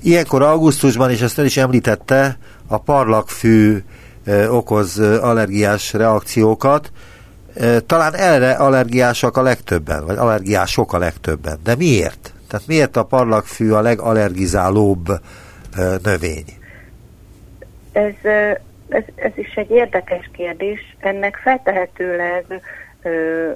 ilyenkor 0.02 0.42
augusztusban, 0.42 1.10
és 1.10 1.22
ezt 1.22 1.40
el 1.40 1.46
is 1.46 1.58
említette, 1.58 2.38
a 2.68 2.78
parlagfű 2.78 3.78
okoz 4.50 5.00
allergiás 5.00 5.94
reakciókat. 5.94 6.92
Talán 7.86 8.16
erre 8.16 8.52
allergiásak 8.52 9.38
a 9.38 9.42
legtöbben, 9.42 10.06
vagy 10.06 10.18
allergiások 10.18 10.94
a 10.94 10.98
legtöbben. 10.98 11.60
De 11.64 11.76
miért? 11.76 12.34
Tehát 12.48 12.68
miért 12.68 12.98
a 12.98 13.04
parlagfű 13.04 13.72
a 13.72 13.82
legallergizálóbb 13.82 15.08
növény? 16.04 16.46
Ez, 17.92 18.14
ez, 18.90 19.04
ez 19.16 19.32
is 19.36 19.54
egy 19.56 19.70
érdekes 19.70 20.30
kérdés. 20.34 20.80
Ennek 21.00 21.40
feltehetőleg 21.44 22.46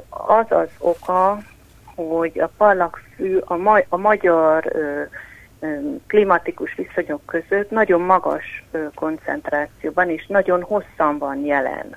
az 0.09 0.45
az 0.49 0.67
oka, 0.77 1.39
hogy 1.95 2.39
a 2.39 2.49
parlagfű 2.57 3.37
a, 3.37 3.55
ma, 3.55 3.79
a 3.89 3.97
magyar 3.97 4.71
klimatikus 6.07 6.75
viszonyok 6.75 7.25
között 7.25 7.69
nagyon 7.69 8.01
magas 8.01 8.63
koncentrációban 8.95 10.09
és 10.09 10.25
nagyon 10.27 10.61
hosszan 10.61 11.17
van 11.17 11.45
jelen. 11.45 11.95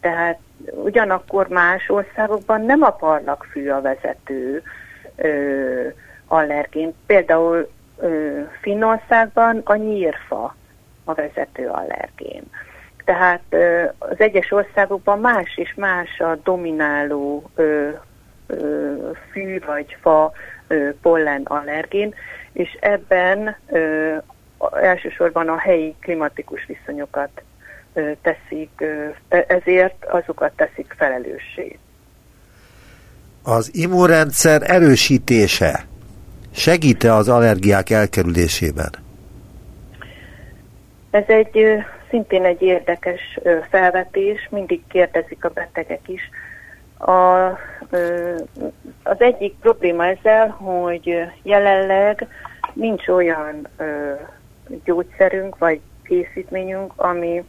Tehát 0.00 0.38
ugyanakkor 0.64 1.48
más 1.48 1.88
országokban 1.88 2.60
nem 2.60 2.82
a 2.82 2.90
parlagfű 2.90 3.68
a 3.68 3.80
vezető 3.80 4.62
ö, 5.16 5.88
allergén. 6.26 6.94
Például 7.06 7.70
ö, 7.98 8.40
Finnországban 8.60 9.60
a 9.64 9.74
nyírfa 9.74 10.56
a 11.04 11.14
vezető 11.14 11.68
allergén. 11.68 12.42
Tehát 13.04 13.42
ö, 13.48 13.84
az 13.98 14.20
egyes 14.20 14.50
országokban 14.50 15.18
más 15.18 15.56
és 15.56 15.74
más 15.76 16.20
a 16.20 16.36
domináló 16.42 17.50
ö, 17.54 17.62
ö, 17.62 17.90
fű 19.32 19.58
vagy 19.66 19.96
fa 20.00 20.32
pollen 21.02 21.42
allergén, 21.42 22.14
és 22.52 22.78
ebben 22.80 23.56
elsősorban 24.82 25.48
a 25.48 25.58
helyi 25.58 25.94
klimatikus 26.00 26.66
viszonyokat 26.66 27.42
teszik, 28.22 28.70
ö, 28.78 29.08
ezért 29.28 30.04
azokat 30.04 30.52
teszik 30.52 30.94
felelőssé. 30.98 31.78
Az 33.42 33.70
immunrendszer 33.74 34.62
erősítése 34.70 35.84
segít-e 36.54 37.14
az 37.14 37.28
allergiák 37.28 37.90
elkerülésében? 37.90 38.90
Ez 41.10 41.24
egy 41.26 41.84
szintén 42.10 42.44
egy 42.44 42.62
érdekes 42.62 43.38
felvetés, 43.70 44.48
mindig 44.50 44.80
kérdezik 44.88 45.44
a 45.44 45.48
betegek 45.48 46.08
is. 46.08 46.30
A, 47.00 47.46
az 49.02 49.20
egyik 49.20 49.54
probléma 49.60 50.06
ezzel, 50.06 50.48
hogy 50.48 51.26
jelenleg 51.42 52.26
nincs 52.72 53.08
olyan 53.08 53.68
gyógyszerünk 54.84 55.58
vagy 55.58 55.80
készítményünk, 56.02 56.92
ami 56.96 57.44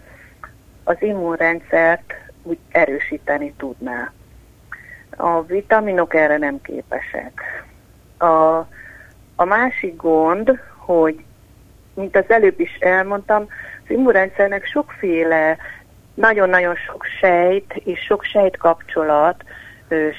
az 0.84 0.96
immunrendszert 1.00 2.14
úgy 2.44 2.58
erősíteni 2.72 3.54
tudná. 3.58 4.12
A 5.18 5.42
vitaminok 5.42 6.14
erre 6.14 6.38
nem 6.38 6.62
képesek. 6.62 7.66
A, 8.18 8.58
a 9.36 9.46
másik 9.46 9.96
gond, 9.96 10.60
hogy, 10.78 11.24
mint 11.94 12.16
az 12.16 12.26
előbb 12.28 12.60
is 12.60 12.76
elmondtam, 12.80 13.48
az 13.84 13.90
immunrendszernek 13.90 14.66
sokféle, 14.66 15.58
nagyon-nagyon 16.14 16.76
sok 16.76 17.06
sejt 17.20 17.74
és 17.74 18.00
sok 18.00 18.24
sejtkapcsolat, 18.24 19.44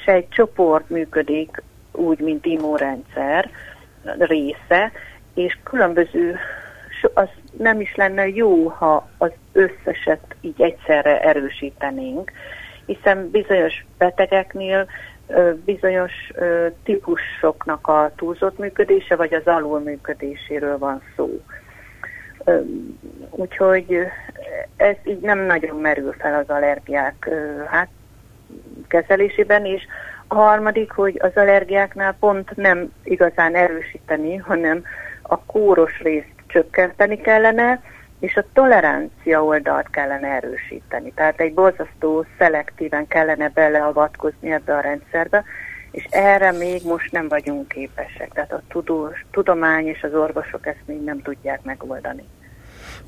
sejtcsoport 0.05 0.89
működik 0.89 1.61
úgy, 1.91 2.19
mint 2.19 2.45
immunrendszer 2.45 3.49
része, 4.17 4.91
és 5.33 5.57
különböző, 5.63 6.37
az 7.13 7.27
nem 7.57 7.81
is 7.81 7.95
lenne 7.95 8.27
jó, 8.27 8.67
ha 8.67 9.09
az 9.17 9.31
összeset 9.51 10.35
így 10.41 10.61
egyszerre 10.61 11.21
erősítenénk, 11.21 12.31
hiszen 12.85 13.29
bizonyos 13.29 13.85
betegeknél 13.97 14.87
bizonyos 15.65 16.11
típusoknak 16.83 17.87
a 17.87 18.11
túlzott 18.15 18.57
működése, 18.57 19.15
vagy 19.15 19.33
az 19.33 19.45
alulműködéséről 19.45 20.77
van 20.77 21.01
szó. 21.15 21.41
Úgyhogy 23.29 23.97
ez 24.75 24.95
így 25.03 25.19
nem 25.19 25.39
nagyon 25.39 25.77
merül 25.77 26.13
fel 26.19 26.33
az 26.33 26.49
allergiák 26.49 27.29
hát, 27.67 27.89
kezelésében, 28.87 29.65
és 29.65 29.83
a 30.27 30.35
harmadik, 30.35 30.91
hogy 30.91 31.19
az 31.21 31.31
allergiáknál 31.35 32.15
pont 32.19 32.55
nem 32.55 32.91
igazán 33.03 33.55
erősíteni, 33.55 34.35
hanem 34.35 34.83
a 35.21 35.39
kóros 35.39 36.01
részt 36.01 36.33
csökkenteni 36.47 37.21
kellene, 37.21 37.81
és 38.19 38.37
a 38.37 38.45
tolerancia 38.53 39.43
oldalt 39.43 39.89
kellene 39.89 40.27
erősíteni. 40.27 41.11
Tehát 41.13 41.39
egy 41.39 41.53
borzasztó 41.53 42.25
szelektíven 42.37 43.07
kellene 43.07 43.49
beleavatkozni 43.49 44.51
ebbe 44.51 44.75
a 44.75 44.79
rendszerbe, 44.79 45.43
és 45.93 46.07
erre 46.09 46.51
még 46.51 46.81
most 46.85 47.11
nem 47.11 47.27
vagyunk 47.27 47.67
képesek. 47.67 48.31
Tehát 48.33 48.51
a 48.51 48.61
tudós, 48.69 49.25
tudomány 49.31 49.87
és 49.87 50.01
az 50.01 50.13
orvosok 50.13 50.67
ezt 50.67 50.83
még 50.85 51.03
nem 51.03 51.21
tudják 51.21 51.63
megoldani. 51.63 52.23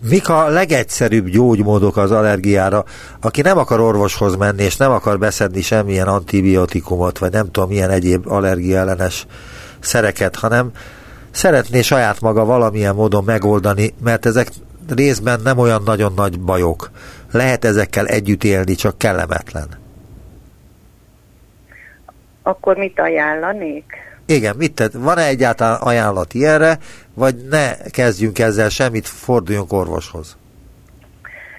Mik 0.10 0.30
a 0.30 0.48
legegyszerűbb 0.48 1.28
gyógymódok 1.28 1.98
az 1.98 2.12
allergiára? 2.12 2.84
Aki 3.22 3.42
nem 3.42 3.58
akar 3.58 3.80
orvoshoz 3.80 4.36
menni, 4.36 4.64
és 4.64 4.78
nem 4.78 4.92
akar 4.92 5.20
beszedni 5.20 5.62
semmilyen 5.62 6.08
antibiotikumot, 6.08 7.18
vagy 7.18 7.32
nem 7.32 7.52
tudom, 7.52 7.70
milyen 7.70 7.90
egyéb 7.90 8.28
allergiellenes 8.28 9.26
szereket, 9.80 10.36
hanem 10.36 10.72
szeretné 11.32 11.82
saját 11.82 12.22
maga 12.22 12.46
valamilyen 12.46 12.96
módon 12.96 13.24
megoldani, 13.24 13.94
mert 14.04 14.26
ezek 14.26 14.48
részben 14.96 15.40
nem 15.44 15.58
olyan 15.58 15.82
nagyon 15.86 16.14
nagy 16.16 16.40
bajok. 16.40 16.92
Lehet 17.32 17.66
ezekkel 17.66 18.06
együtt 18.06 18.44
élni, 18.44 18.76
csak 18.76 18.98
kellemetlen. 18.98 19.85
Akkor 22.48 22.78
mit 22.78 23.00
ajánlanék? 23.00 23.84
Igen, 24.26 24.56
mit 24.56 24.74
tett? 24.74 24.92
Van-e 24.94 25.26
egyáltalán 25.26 25.82
ajánlat 25.82 26.34
ilyenre, 26.34 26.78
vagy 27.14 27.36
ne 27.50 27.76
kezdjünk 27.92 28.40
ezzel 28.40 28.70
semmit, 28.70 29.08
forduljunk 29.08 29.74
orvoshoz? 29.74 30.38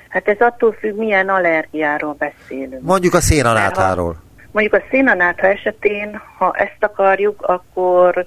Hát 0.08 0.28
ez 0.28 0.36
attól 0.38 0.72
függ, 0.72 0.96
milyen 0.96 1.28
allergiáról 1.28 2.16
beszélünk. 2.18 2.82
Mondjuk 2.82 3.14
a 3.14 3.20
szénanátháról. 3.20 4.16
Mondjuk 4.50 4.74
a 4.74 4.86
szénanátha 4.90 5.46
esetén, 5.46 6.20
ha 6.38 6.52
ezt 6.52 6.76
akarjuk, 6.80 7.42
akkor 7.42 8.24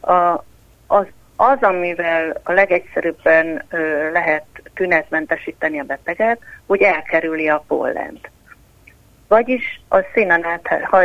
a, 0.00 0.44
az, 0.86 1.06
az, 1.36 1.58
amivel 1.60 2.40
a 2.42 2.52
legegyszerűbben 2.52 3.64
ö, 3.68 4.10
lehet 4.12 4.44
tünetmentesíteni 4.74 5.80
a 5.80 5.84
beteget, 5.84 6.38
hogy 6.66 6.82
elkerüli 6.82 7.48
a 7.48 7.64
pollent. 7.66 8.30
Vagyis 9.30 9.80
a 9.88 9.98
szénanát, 10.14 10.68
ha 10.90 10.98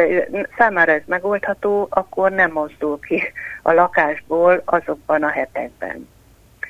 számára 0.57 0.91
ez 0.91 1.01
megoldható, 1.05 1.87
akkor 1.89 2.31
nem 2.31 2.51
mozdul 2.51 2.99
ki 2.99 3.23
a 3.61 3.71
lakásból 3.71 4.61
azokban 4.65 5.23
a 5.23 5.29
hetekben. 5.29 6.09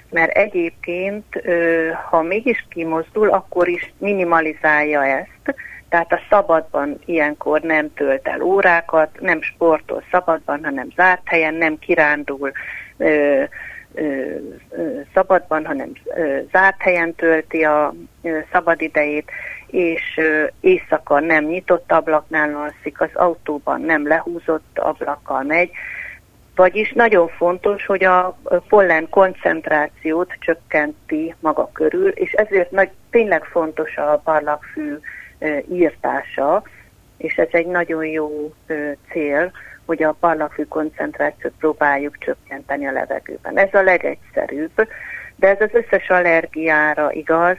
Mert 0.09 0.31
egyébként, 0.31 1.25
ha 2.09 2.21
mégis 2.21 2.65
kimozdul, 2.69 3.29
akkor 3.29 3.67
is 3.67 3.93
minimalizálja 3.97 5.05
ezt, 5.05 5.55
tehát 5.89 6.11
a 6.11 6.19
szabadban 6.29 6.99
ilyenkor 7.05 7.61
nem 7.61 7.93
tölt 7.93 8.27
el 8.27 8.41
órákat, 8.41 9.09
nem 9.19 9.41
sportol 9.41 10.03
szabadban, 10.11 10.63
hanem 10.63 10.87
zárt 10.95 11.21
helyen, 11.25 11.53
nem 11.53 11.79
kirándul 11.79 12.51
ö, 12.97 13.43
ö, 13.93 14.23
szabadban, 15.13 15.65
hanem 15.65 15.91
zárt 16.51 16.81
helyen 16.81 17.15
tölti 17.15 17.63
a 17.63 17.93
ö, 18.21 18.39
szabadidejét, 18.51 19.31
és 19.67 20.19
éjszaka 20.59 21.19
nem 21.19 21.43
nyitott 21.43 21.91
ablaknál 21.91 22.55
alszik, 22.55 23.01
az 23.01 23.09
autóban 23.13 23.81
nem 23.81 24.07
lehúzott 24.07 24.79
ablakkal 24.79 25.43
megy, 25.43 25.69
vagyis 26.55 26.91
nagyon 26.93 27.27
fontos, 27.27 27.85
hogy 27.85 28.03
a 28.03 28.37
pollen 28.69 29.09
koncentrációt 29.09 30.33
csökkenti 30.39 31.35
maga 31.39 31.69
körül, 31.73 32.09
és 32.09 32.31
ezért 32.31 32.71
nagy, 32.71 32.89
tényleg 33.09 33.43
fontos 33.43 33.97
a 33.97 34.21
parlagfű 34.23 34.97
írtása, 35.71 36.63
és 37.17 37.35
ez 37.35 37.47
egy 37.51 37.67
nagyon 37.67 38.05
jó 38.05 38.53
cél, 39.11 39.51
hogy 39.85 40.03
a 40.03 40.15
parlagfű 40.19 40.63
koncentrációt 40.63 41.53
próbáljuk 41.59 42.17
csökkenteni 42.17 42.87
a 42.87 42.91
levegőben. 42.91 43.57
Ez 43.57 43.73
a 43.73 43.81
legegyszerűbb, 43.81 44.87
de 45.35 45.47
ez 45.47 45.61
az 45.61 45.69
összes 45.73 46.09
allergiára 46.09 47.11
igaz, 47.11 47.57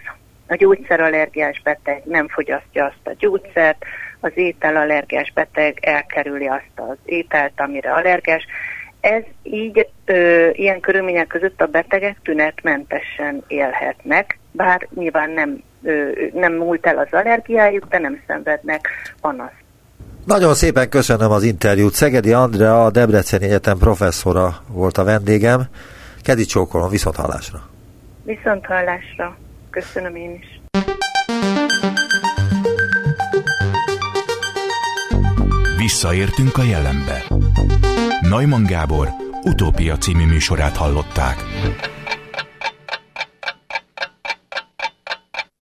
a 0.48 0.54
gyógyszerallergiás 0.54 1.60
beteg 1.64 2.02
nem 2.04 2.28
fogyasztja 2.28 2.84
azt 2.84 3.06
a 3.06 3.14
gyógyszert, 3.18 3.84
az 4.20 4.32
ételallergiás 4.34 5.32
beteg 5.34 5.78
elkerüli 5.80 6.46
azt 6.46 6.88
az 6.88 6.96
ételt, 7.04 7.52
amire 7.56 7.92
allergiás. 7.92 8.46
Ez 9.00 9.22
így, 9.42 9.88
ö, 10.04 10.48
ilyen 10.52 10.80
körülmények 10.80 11.26
között 11.26 11.60
a 11.60 11.66
betegek 11.66 12.16
tünetmentesen 12.22 13.44
élhetnek, 13.46 14.38
bár 14.52 14.88
nyilván 14.94 15.30
nem, 15.30 15.62
ö, 15.82 16.10
nem 16.32 16.52
múlt 16.52 16.86
el 16.86 16.98
az 16.98 17.08
allergiájuk, 17.10 17.86
de 17.88 17.98
nem 17.98 18.22
szenvednek 18.26 18.88
panaszt. 19.20 19.64
Nagyon 20.24 20.54
szépen 20.54 20.88
köszönöm 20.88 21.30
az 21.30 21.42
interjút. 21.42 21.92
Szegedi 21.92 22.32
Andrea, 22.32 22.84
a 22.84 22.90
Debreceni 22.90 23.44
Egyetem 23.44 23.78
professzora 23.78 24.56
volt 24.68 24.98
a 24.98 25.04
vendégem. 25.04 25.62
Kedi 26.22 26.44
csókolom, 26.44 26.90
viszont 26.90 27.16
hallásra. 27.16 27.58
Viszont 28.24 28.66
hallásra. 28.66 29.36
Köszönöm 29.80 30.16
én 30.16 30.34
is. 30.34 30.60
Visszaértünk 35.76 36.56
a 36.56 36.62
jelenbe. 36.62 37.24
Neumann 38.20 38.64
Gábor 38.64 39.08
utópia 39.42 39.96
című 39.96 40.26
műsorát 40.26 40.76
hallották. 40.76 41.36